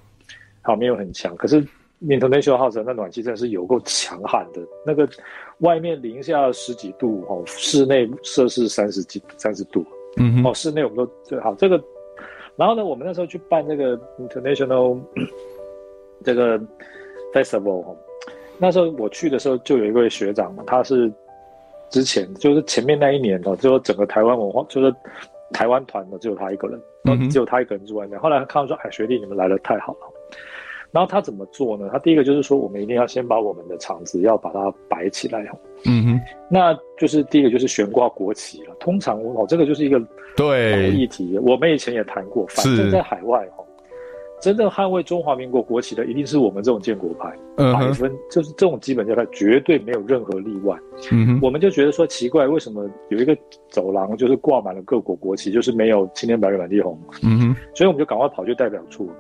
[0.63, 1.37] 好，没有很强。
[1.37, 1.61] 可是
[2.01, 5.09] International House 那暖气真的是有够强悍的，那个
[5.59, 9.85] 外面零下十几度哦，室内摄氏三十几、三十度，
[10.19, 11.83] 嗯，哦，室内我们都最好这个。
[12.59, 14.99] 然后呢，我们那时候去办这个 international
[16.25, 16.59] 这个
[17.33, 17.95] festival，
[18.59, 21.11] 那时候我去的时候就有一位学长嘛，他是
[21.89, 24.93] 之前就是前面那一年哦，就整个台湾文化就是
[25.53, 28.19] 台湾团的只有他一个人，嗯，只有他一个人住外面。
[28.19, 30.18] 后来他看到说，哎，学弟你们来的太好了。
[30.91, 31.89] 然后他怎么做呢？
[31.93, 35.47] 他第一个就是说，我们一定要先把我们的场子要把它摆起来。
[35.85, 36.21] 嗯哼，
[36.51, 38.75] 那就是第一个就是悬挂国旗了。
[38.81, 40.03] 通常哦，这个就是一个
[40.37, 42.47] 对议题，我们以前也谈过。
[42.49, 43.63] 反正在海外哈，
[44.41, 47.33] 真正捍卫中华民国国旗的，一定是我们这种建国派。
[47.59, 50.77] 嗯，百分就是这种基本教派，绝对没有任何例外。
[51.13, 53.37] 嗯哼，我们就觉得说奇怪，为什么有一个
[53.69, 56.99] 走廊就是挂满了各国国旗，就是没有青天白日满地红？
[57.23, 59.11] 嗯哼，所以我们就赶快跑去代表处。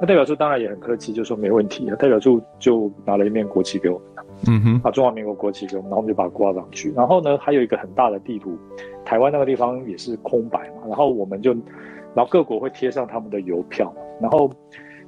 [0.00, 1.84] 那代表处当然也很客气，就说没问题。
[1.98, 6.90] 代表处就拿了一面国旗给我们，嗯哼，把中华民国国旗给我们，然后我们就把它挂上去。
[6.92, 8.56] 然后呢，还有一个很大的地图，
[9.04, 10.86] 台湾那个地方也是空白嘛。
[10.86, 11.52] 然后我们就，
[12.14, 13.94] 然后各国会贴上他们的邮票。
[14.22, 14.50] 然后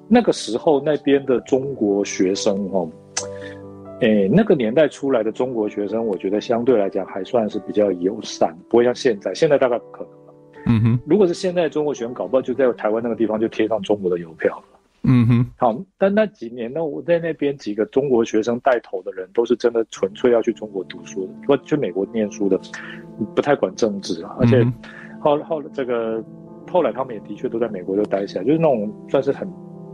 [0.09, 2.86] 那个时候那边的中国学生哦，
[4.01, 10.35] 诶，那个年代出来的中国学生，我觉得相对来讲还算是比较友善，不会像现在，现在大概不可能了。
[10.66, 14.62] 嗯哼，如果是现在中国学生，搞不好就在台湾那个地方就贴上中国的邮票。
[15.04, 22.56] 嗯哼，好，但那几年呢，我在那边几个中国学生带头的人，都是真的纯粹要去中国读书的，或去美国念书的，
[23.34, 24.36] 不太管政治啊。
[24.38, 24.64] 而且
[25.20, 26.22] 后后这个
[26.70, 29.48] 后来他们也的确都在美国就待起来，就是那种算是很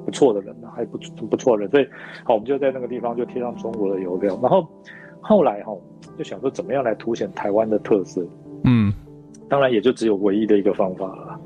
[0.05, 1.71] 不错的人了，还不不错的人。
[1.71, 1.87] 所以
[2.25, 4.39] 好，我们就在那个地方就贴上中国的邮票。
[4.43, 4.69] 然后
[5.23, 5.73] 后来哈，
[6.19, 8.23] 就想说怎么样来凸显台湾的特色。
[8.65, 8.93] 嗯，
[9.49, 11.41] 当然也就只有唯一的一个方法了，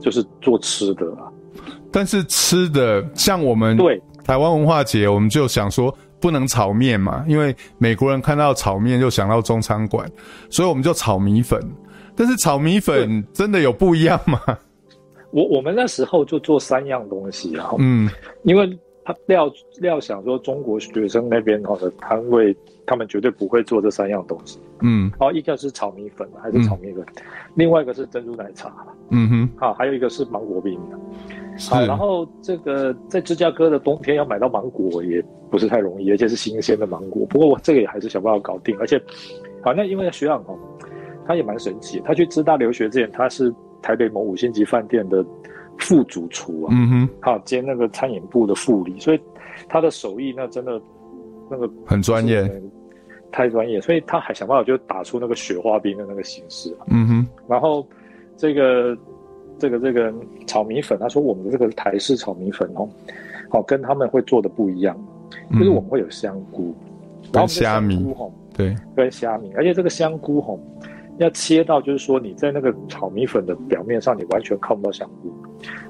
[0.00, 1.32] 就是做吃的了。
[1.94, 10.10] 但是吃的，像我们对台湾文化节，我们就想说不能炒面嘛，因为美国人看到炒面就想到中餐馆，
[10.50, 11.62] 所以我们就炒米粉。
[12.16, 14.40] 但是炒米粉真的有不一样吗？
[15.30, 18.10] 我我们那时候就做三样东西啊，嗯，
[18.42, 19.48] 因为他料
[19.80, 27.22] 料想说中国学生那边好的摊位，他们绝对不会做这三样东西，嗯，然后一个是炒米粉还是炒米粉，嗯、
[27.54, 28.72] 另外一个是珍珠奶茶，
[29.10, 30.78] 嗯哼，好，还有一个是芒果冰，
[31.68, 39.02] 好，然后这个在芝加哥的冬天要买到芒果也不是太容易，而且是新鲜的芒果，不过我这个也还是想办法搞定，而且，
[39.62, 40.58] 好，那因为学长哦，
[41.26, 43.52] 他也蛮神奇，他去芝大留学之前他是。
[43.86, 45.22] 台北某五星级饭店的
[45.76, 49.20] 副主厨啊，嗯哼，好兼那个餐饮部的副理，所以
[49.68, 50.80] 他的手艺那真的
[51.50, 52.50] 那个很专业，
[53.34, 57.84] 太专业，所以他还想办法就打出那个雪花冰的那个形式，嗯哼，然后
[58.36, 58.96] 这个
[59.58, 60.14] 这个这个
[60.46, 62.88] 炒米粉，他说我们的这个台式炒米粉哦，
[63.50, 64.96] 好跟他们会做的不一样，
[65.52, 66.72] 就是我们会有香菇，
[67.24, 67.96] 嗯、然后虾米。
[68.16, 70.60] 吼，对，跟虾米，而且这个香菇吼。
[71.18, 75.32] 要切到，就是说你在那个炒米粉的表面上，你完全看不到香菇，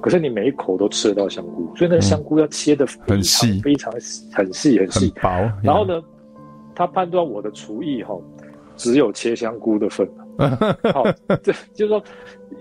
[0.03, 3.91] 可是你每一口都吃得到香菇，所以那个香菇要切得很细，非常
[4.31, 5.31] 很细很细，薄。
[5.63, 5.99] 然后呢，
[6.75, 8.15] 他判断我的厨艺哈，
[8.77, 10.09] 只有切香菇的份。
[10.93, 11.05] 好，
[11.45, 12.03] 这就是说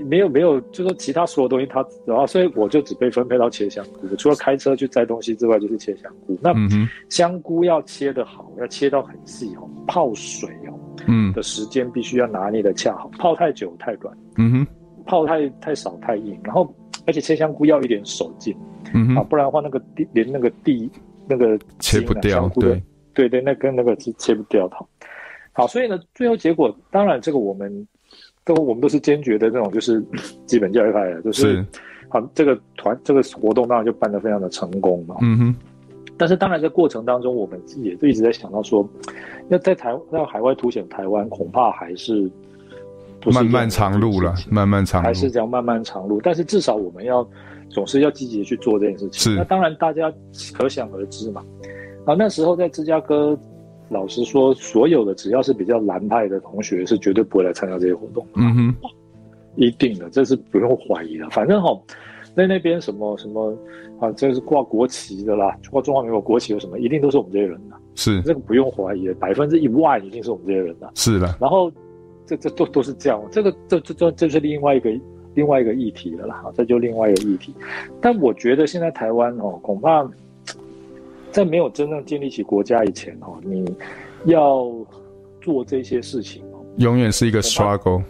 [0.06, 6.38] 没有没有，就是说其他所有东西他，然后所以我就只被分配到切香菇，除了开车去摘东西之外，就是切香菇。
[6.40, 6.54] 那
[7.10, 10.80] 香菇要切得好，要切到很细哦，泡水哦。
[11.08, 14.68] 嗯，的时间必须要拿捏的恰好，泡太久太软，嗯哼，
[15.08, 16.72] 泡太太少太硬，然后
[17.08, 18.56] 而且切香菇要一点手劲，
[18.94, 20.90] 嗯哼，啊，不然的话那个地连那个地
[21.28, 22.82] 那个、啊、切不掉，对
[23.14, 24.76] 对对，那跟那个是切不掉的。
[25.52, 27.88] 好，所以呢，最后结果当然这个我们
[28.44, 30.04] 都我们都是坚决的那种，就是
[30.46, 31.66] 基本教育派的，就是，是
[32.10, 35.56] 好这个团这个活动当然就办得非常的成功嘛，嗯哼。
[36.16, 38.88] 但是当然，在过程当中，我们也都一直在想到说，
[39.50, 42.30] 要在台在海外凸显台湾，恐怕还是
[43.32, 46.22] 漫漫长路了，漫漫长路还是这样漫漫长路。
[46.22, 47.28] 但是至少我们要
[47.68, 49.34] 总是要积极的去做这件事情。
[49.34, 49.38] 是。
[49.38, 50.14] 那当然，大家
[50.54, 51.44] 可想而知嘛。
[52.06, 53.38] 啊，那时候在芝加哥，
[53.90, 58.26] 老实说，所有的只要是比较蓝派的同学，是绝对不会来参加这些活动。
[58.36, 58.76] 嗯哼，
[59.56, 61.30] 一定的，这是不用怀疑的。
[61.30, 61.80] 反正哈。
[62.36, 63.56] 在那边什么什么
[64.00, 71.28] 啊，这是挂国旗的啦，挂中华民国国旗有什么，一定都是我们这些人的，是这个不用怀疑的，百分之一万一定是我们这些人的，是的。
[71.40, 71.72] 然后
[72.26, 74.92] 这这都都是这样，这个这这这这是另外一个
[75.36, 77.54] 另外一个议题了啦，这就另外一个议题。
[78.02, 80.04] 但我觉得现在台湾哦，恐怕
[81.34, 83.66] 在没有真正建立起国家以前哦，你
[84.24, 84.66] 要
[85.42, 88.02] 做这些事情哦，永远是一个 struggle。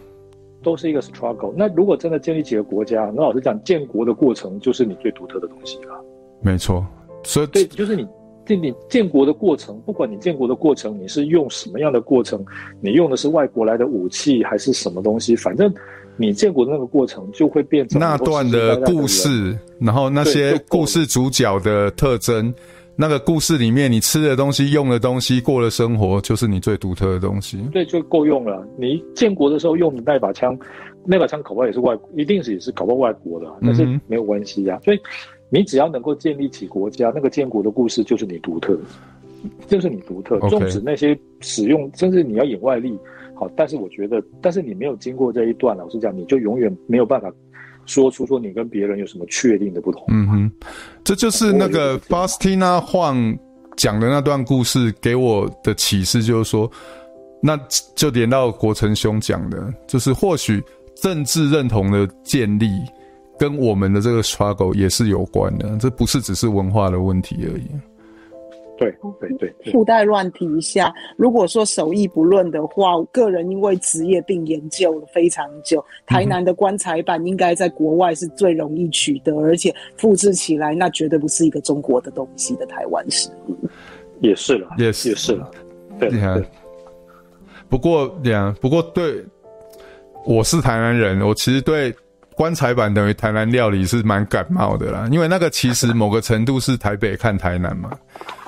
[0.61, 1.53] 都是一个 struggle。
[1.57, 6.01] 那如果真的建立起个国家，那老实讲，建国的过程就是你最独特的东西了。
[6.41, 6.85] 没错，
[7.23, 8.07] 所以对，就是你
[8.45, 12.45] 建你建国的过程，不管你建国的过程，你是用什么样的过程，
[12.79, 15.69] 你用的是外国来的武器还是什么东西，反正
[16.15, 22.53] 你建国的那个过程就会变成那段的故事，然后那些故事主角的特征。
[22.95, 27.57] 那个故事里面，你吃的东西、用的东西、过的生活，就是你最独特的东西。
[27.71, 28.63] 对，就够用了。
[28.77, 30.55] 你建国的时候用的那把枪，
[31.03, 34.85] 那把枪搞不好也是外，一定是也是搞不好外国的，但是没有关系呀、啊。
[34.85, 34.99] 所以
[35.49, 38.81] 你只要能够建立起国家，那个建国的故事就是你独特的，
[39.67, 40.39] 就是你独特。
[40.47, 42.95] 纵使那些使用，甚至你要引外力，
[43.33, 47.33] 好，但是我觉得，但是你没有经过这一段，老实讲，你就永远没有办法。
[47.85, 50.03] 说出说你跟别人有什么确定的不同？
[50.09, 50.51] 嗯哼，
[51.03, 53.37] 这就是那个 Huang
[53.75, 56.69] 讲的那段故事给我的启示，就是说，
[57.41, 57.59] 那
[57.95, 60.63] 就连到国成兄讲的，就是或许
[60.95, 62.69] 政治认同的建立
[63.37, 67.67] 跟我们的这个 struggle 也是有关的，这不是只是文化的问题而已。
[68.77, 83.55] 对对对，对，附带乱提一下，如果说手艺不论的话，我个人因为职业病研究了非常久，台南的棺材板应该在国外是最容易取得，而且复制起来那绝对不是一个中国的东西的台湾食物。
[84.21, 85.51] 也是了，也是也是了，
[85.99, 86.09] 对。
[86.09, 86.43] 对
[87.69, 89.23] 不过，呀，不过对，
[90.25, 91.93] 我是台南人，我其实对
[92.35, 97.91] 棺材板等于台南料理是蛮感冒的啦，因为那个其实某个程度是台北看台南嘛。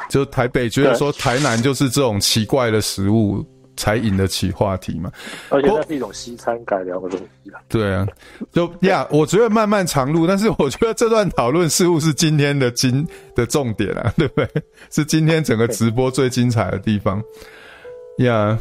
[0.09, 3.45] 就台北觉得说台南就是这种奇怪的食物
[3.77, 5.11] 才引得起话题嘛，
[5.49, 7.59] 而且那是一种西餐改良的东西啊。
[7.67, 8.07] 对啊，
[8.53, 13.05] 就呀，我觉得漫漫长路，但是我觉得这段讨论似乎是今天的精
[13.35, 14.49] 的重点啊， 对不对？
[14.89, 17.21] 是今天整个直播最精彩的地方
[18.19, 18.57] 呀。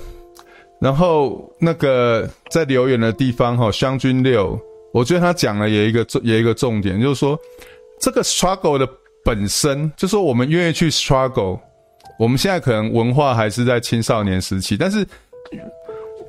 [0.81, 4.59] 然后那个在留言的地方哈，湘军六，
[4.93, 7.39] 我觉得他讲了也一个也一个重点，就是说
[8.01, 8.87] 这个 struggle 的
[9.25, 11.59] 本身，就说我们愿意去 struggle。
[12.19, 15.05] 我们现在可能文化还是在青少年时期，但是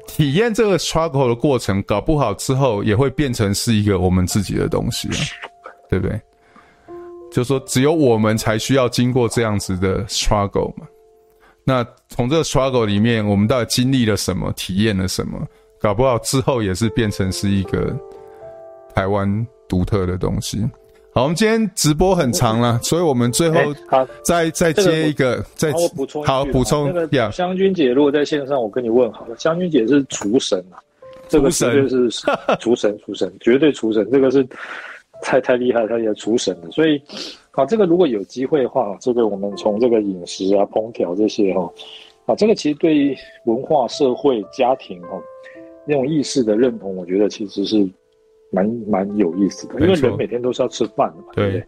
[0.07, 5.19] 体验这个 struggle 的过程，搞不好之后也会变成是一个我们自己的东西啊，
[5.89, 6.19] 对不对？
[7.31, 10.87] 就说，只有我们才需要经过这样子的 struggle 嘛。
[11.65, 15.45] 那从这个 struggle 里面，我们到底经历了什么，体验了什么？
[15.81, 17.95] 搞不好之后也是变成是一个
[18.95, 20.65] 台湾独特的东西。
[21.15, 23.57] 好，我们今天直播很长了，所以我们最后
[24.21, 26.91] 再、欸、再接一个，再补充好补充。
[26.93, 29.35] 那个湘君姐如果在线上，我跟你问好了。
[29.37, 30.75] 湘君姐是厨神啊，
[31.29, 32.09] 这个绝对是
[32.59, 34.45] 厨神，厨神绝对厨神，这个是。
[35.21, 36.69] 太太厉害，他也厨神了。
[36.69, 37.01] 所以，
[37.51, 41.71] 啊，这个如果有机会的话，这个我们从这个饮食啊、烹调这些哈，
[42.25, 45.17] 啊，这个其实对文化、社会、家庭哈
[45.87, 47.77] 那种意识的认同，我觉得其实是
[48.55, 49.79] 蛮蛮有意思的。
[49.81, 51.65] 因为人每天都是要吃饭的嘛，对，对，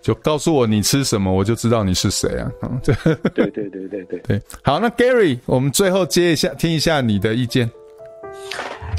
[0.00, 2.50] 就告诉我你吃什么，我就知道你是谁啊。
[2.62, 2.94] 嗯， 对
[3.30, 4.42] 对对对对对对。
[4.64, 7.70] 好，那 Gary，我们最后接一下，听一下你的意见。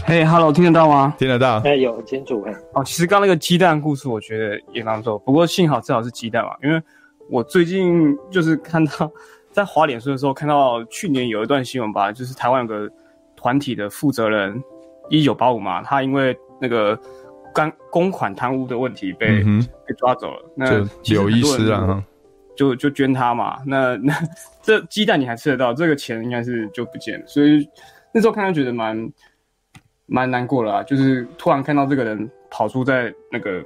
[0.06, 1.16] 嘿、hey，Hello，听得到吗？
[1.18, 2.42] 听得到，哎，有很清楚。
[2.44, 5.20] 哎，哦，其实刚那个鸡蛋故事，我觉得也蛮不错。
[5.20, 6.82] 不过幸好至少是鸡蛋嘛，因为
[7.30, 9.12] 我最近就是看到
[9.52, 12.90] 在滑脸书的时候，看到去年有一段新闻吧，就是台湾有个
[13.36, 14.62] 团体的负责人
[15.10, 16.98] 一九八五嘛，他因为那个
[17.54, 20.52] 干公款贪污的问题被、嗯、被抓走了。
[20.56, 20.80] 那
[21.14, 22.04] 有意思啊，
[22.56, 23.60] 就就捐他嘛。
[23.68, 24.14] 那那
[24.62, 27.28] 这鸡蛋你还吃得到，这个钱应该是就不见了。
[27.28, 27.68] 所以
[28.14, 29.12] 那时候看到觉得蛮。
[30.06, 33.64] 蛮难过了啊，就是突然看到这个人跑出在那个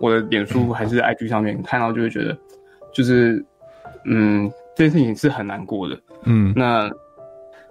[0.00, 2.36] 我的脸书还是 IG 上面，嗯、看到就会觉得，
[2.92, 3.42] 就是
[4.04, 5.98] 嗯，这件事情是很难过的。
[6.24, 6.90] 嗯，那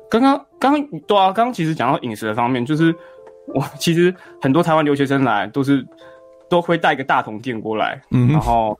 [0.10, 2.95] 刚刚刚对啊，刚刚其实讲到饮食的方面，就是
[3.48, 5.86] 我其实很多台湾留学生来都是
[6.49, 8.78] 都会带一个大铜电锅来，嗯，然后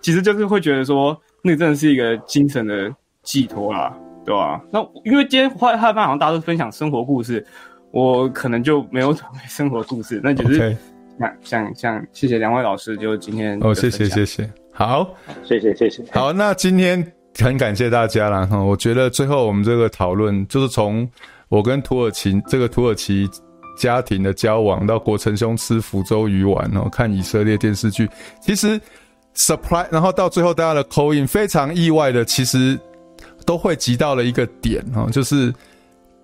[0.00, 2.92] 其实就是会觉得说，那个真的是一个精神的
[3.22, 3.94] 寄托啦，
[4.24, 4.60] 对吧、啊？
[4.70, 7.44] 那因为今天坏坏饭好像大家都分享生活故事。
[7.92, 10.76] 我可能就没有 准备生活故事，那就是
[11.18, 15.08] 想想想，谢谢两位老师，就今天哦，谢谢谢谢，好，
[15.42, 17.02] 谢谢谢谢，好，那今天
[17.38, 21.08] 很感谢大家了哈，我觉得最后我们这个讨论就是从
[21.48, 23.28] 我跟土耳其这个土耳其
[23.78, 28.08] 家庭的交往，到国成兄吃福州鱼丸哦，看以色列电视剧，
[28.40, 28.80] 其实
[29.34, 32.78] surprise，然后到最后大家的口音非常意外的，其实
[33.44, 35.52] 都会集到了一个点哈，就是。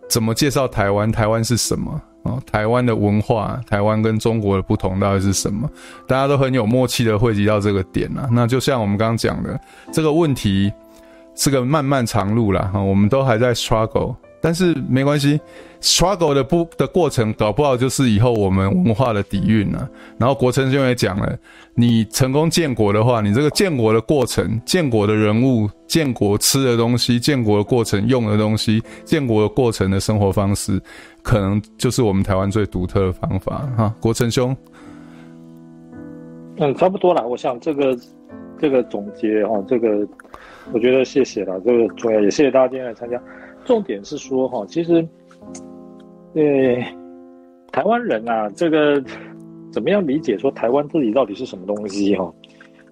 [0.09, 1.11] 怎么介绍台湾？
[1.11, 1.99] 台湾是什么？
[2.25, 5.67] 哦，台湾的文化，台湾跟中国的不同到底是什么？
[6.07, 8.29] 大家都很有默契的汇集到这个点啊。
[8.31, 9.59] 那就像我们刚刚讲的，
[9.91, 10.71] 这个问题
[11.35, 12.69] 是个漫漫长路啦。
[12.75, 14.15] 哈，我们都还在 struggle。
[14.43, 15.41] 但是没关系
[15.81, 19.89] ，struggle 的不的过程，搞不好就是以后我们文化的底蕴了。
[20.19, 21.39] 然后国成兄也讲了，
[21.75, 30.83] 你成功建国的话，你这个建国的过程、建国的人物、建国吃的东西、建国的过程用的东西、建国的过程的生活方式，
[31.23, 33.95] 可能就是我们台湾最独特的方法哈。
[34.01, 34.57] 国成兄，
[36.57, 37.25] 嗯，差不多了。
[37.27, 37.97] 我想这个
[38.59, 40.05] 这个总结哈，这个
[40.73, 43.23] 我觉得谢谢了，这个重要，也谢谢大家今天来参加。
[43.65, 45.07] 重点是说哈，其实，
[46.35, 46.43] 呃，
[47.71, 49.03] 台湾人啊，这个
[49.71, 52.33] 怎么样理解说台湾自己到底是什么东西哈？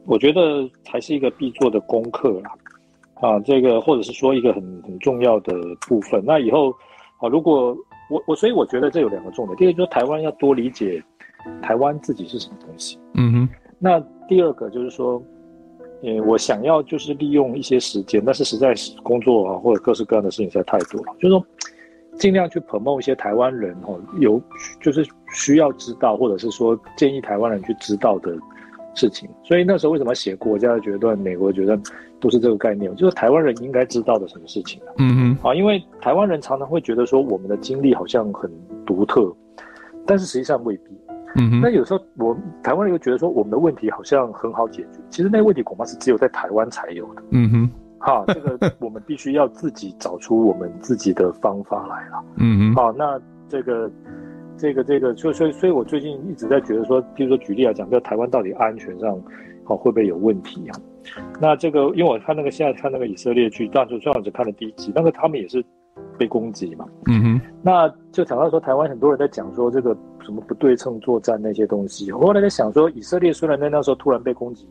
[0.07, 2.51] 我觉得还是一个必做的功课啦，
[3.15, 5.53] 啊，这个或者是说一个很很重要的
[5.89, 6.23] 部分。
[6.25, 6.71] 那以后
[7.19, 7.77] 啊，如果
[8.09, 11.03] 我我所以我觉得这有两个重点，第一个就是台湾要多理解
[11.63, 13.49] 台湾自己是什么东西，嗯哼。
[13.79, 15.23] 那第二个就是说。
[16.03, 21.47] 嗯，我想要就是利用一些时间，但是实在是工作啊或者各式各样的事情实在太多了，就是说
[22.19, 24.41] 尽量去 promote 一些台湾人哦，有
[24.81, 28.35] 就是需要知道或者是说建议台湾人去知道的
[28.95, 29.29] 事情。
[29.45, 31.81] 所以那时候为什么写国家的决断，美国的决断
[32.19, 34.93] 都是这个概念，就是台湾人应该知道的什么事情啊？
[34.99, 35.39] 嗯嗯。
[35.43, 38.51] 啊，因为台湾人常常会觉得说我们的经历好像很
[38.87, 39.31] 独特，
[40.07, 41.00] 但是实际上未必。
[41.37, 47.23] 嗯，那有时候我台湾人又觉得说我们的问题好像很好解决，其实那个问题恐怕是只有在台湾才有的。
[47.31, 52.25] 嗯哼，哈，这个我们必须要自己找出我们自己的方法来了。
[52.37, 53.91] 嗯哼，好，那这个
[54.57, 59.17] 这个这个，所以所以所以我最近一直在觉得说，比如说举例来讲，在台湾到底安全上，
[59.65, 60.79] 好会不会有问题啊？
[61.41, 65.65] 那这个因为我看那个现在看那个以色列剧，当时虽然只看了第一集，那个他们也是。
[66.19, 72.13] 被攻击嘛，嗯哼，那就讲到说台湾很多人在讲说这个什么不对称作战那些东西。
[72.13, 74.69] 我后来在想说，以色列虽然在那时候突然被攻击，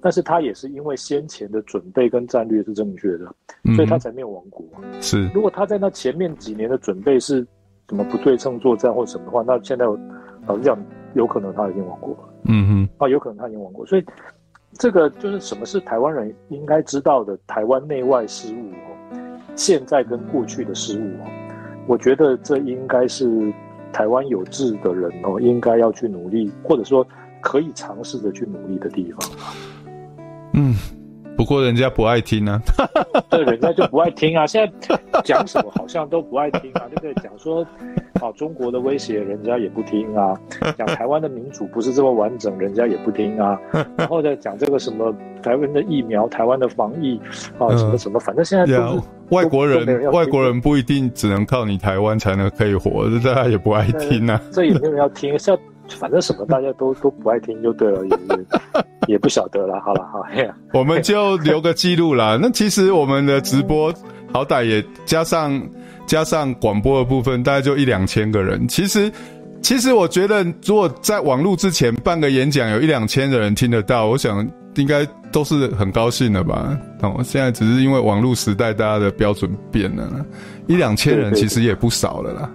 [0.00, 3.26] 但是他也是因为先前的准备跟战略是正确的，
[3.74, 4.64] 所以他才没有亡国。
[5.00, 7.46] 是，如果他在那前面几年的准备是
[7.88, 9.84] 什么不对称作战或什么的话，那现在
[10.46, 10.78] 老实讲，
[11.14, 12.18] 有可能他已经亡国了。
[12.44, 13.84] 嗯哼，啊，有可能他已经亡国。
[13.86, 14.04] 所以
[14.74, 19.18] 这个就是什么是台湾人应该知道的台湾内外事务哦，
[19.54, 21.12] 现在跟过去的失误，
[21.86, 23.52] 我觉得这应该是
[23.92, 27.06] 台湾有志的人哦，应该要去努力，或者说
[27.40, 29.30] 可以尝试着去努力的地方。
[30.54, 30.74] 嗯，
[31.42, 32.62] 不过人家不爱听啊，
[33.28, 34.46] 对，人家就不爱听啊。
[34.46, 37.14] 现在讲什么好像都不爱听啊，对不对？
[37.14, 37.66] 讲说
[38.20, 40.38] 啊中国的威胁，人家也不听啊。
[40.78, 43.58] 讲台湾的民主不是这么完整，人家也不听啊。
[43.96, 45.12] 然后再讲这个什么
[45.42, 47.20] 台湾的疫苗、台湾的防疫
[47.58, 54.40] 啊，什么什么，反正现在都是外国人，外国人不一定只能靠你台湾才能可以活，这大家也不爱听啊。
[54.52, 55.58] 这也没有人要听，像
[55.98, 58.18] 反正什么大家都都不爱听就对了，也
[59.14, 59.18] 也。
[59.22, 60.20] 不晓得了，好了，好，
[60.74, 62.36] 我们就留个记录啦。
[62.42, 63.94] 那其实我们的直播
[64.32, 65.62] 好歹也加上
[66.06, 68.66] 加上广播的部分，大概就一两千个人。
[68.66, 69.12] 其实，
[69.62, 74.44] 其实我觉得，如果在网络之前办个演讲，有一两千的人听得到，我想
[74.74, 76.76] 应该都是很高兴的吧。
[77.02, 80.26] 哦，现在只是因为网络时代，大家的标准变了，
[80.66, 82.50] 一两千人其实也不少了啦。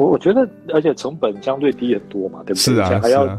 [0.00, 2.74] 我我觉得，而且成本相对低很多嘛，对不对？
[2.74, 3.38] 是啊，还要。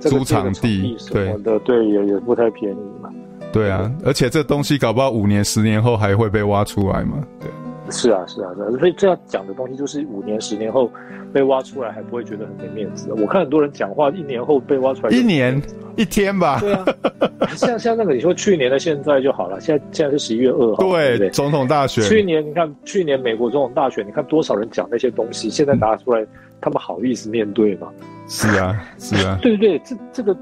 [0.00, 3.08] 租场地，什么的，对，也也不太便宜嘛。
[3.52, 7.24] 对啊，而且这东西搞不好五年、十年后还会被挖出来嘛。
[7.38, 7.48] 对，
[7.92, 8.70] 是啊，是啊，是啊。
[8.78, 10.90] 所以这样讲的东西，就是五年、十年后
[11.32, 13.12] 被挖出来，还不会觉得很没面子。
[13.12, 15.62] 我看很多人讲话，一年后被挖出来，一年
[15.96, 16.58] 一天吧。
[16.60, 16.84] 对啊，
[17.54, 22.02] 像像那个你说去年的现在就好了，现在现在是十一月二号，对，总统大选。
[22.02, 26.28] 去年你看，去年美国总统大选，你看多少人讲那些东西，现在拿出来，嗯、
[26.60, 27.88] 他们好意思面对吗？
[28.26, 30.36] 是啊，是啊，对对对，这这个。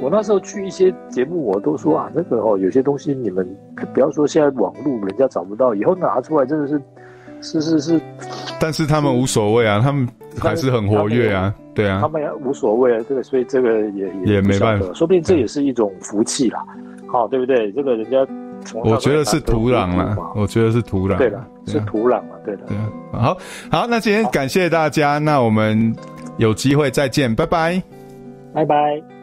[0.00, 3.48] 我那时候去一些节目，我都说啊，那个哦，有些东西你们
[3.92, 6.80] 不要说现在网络人家找不到，以后拿出来真的是
[7.40, 8.00] 是是是。
[8.60, 10.08] 但是他们无所谓啊，他们
[10.38, 16.64] 还是很活跃啊，对啊，他们也无所谓啊，这个所以这个也也也没办法，说不定这也是一种福气啦，
[17.06, 17.70] 好、嗯哦，对不对？
[17.72, 18.26] 这个人家
[18.64, 22.62] 从我觉得是土壤啦，我觉得是土壤，对了，是土壤嘛，对的。
[22.66, 22.76] 对，
[23.12, 23.36] 好
[23.70, 25.94] 好，那今天感谢大家，那我们
[26.38, 27.82] 有机会再见，拜拜，
[28.54, 29.13] 拜拜。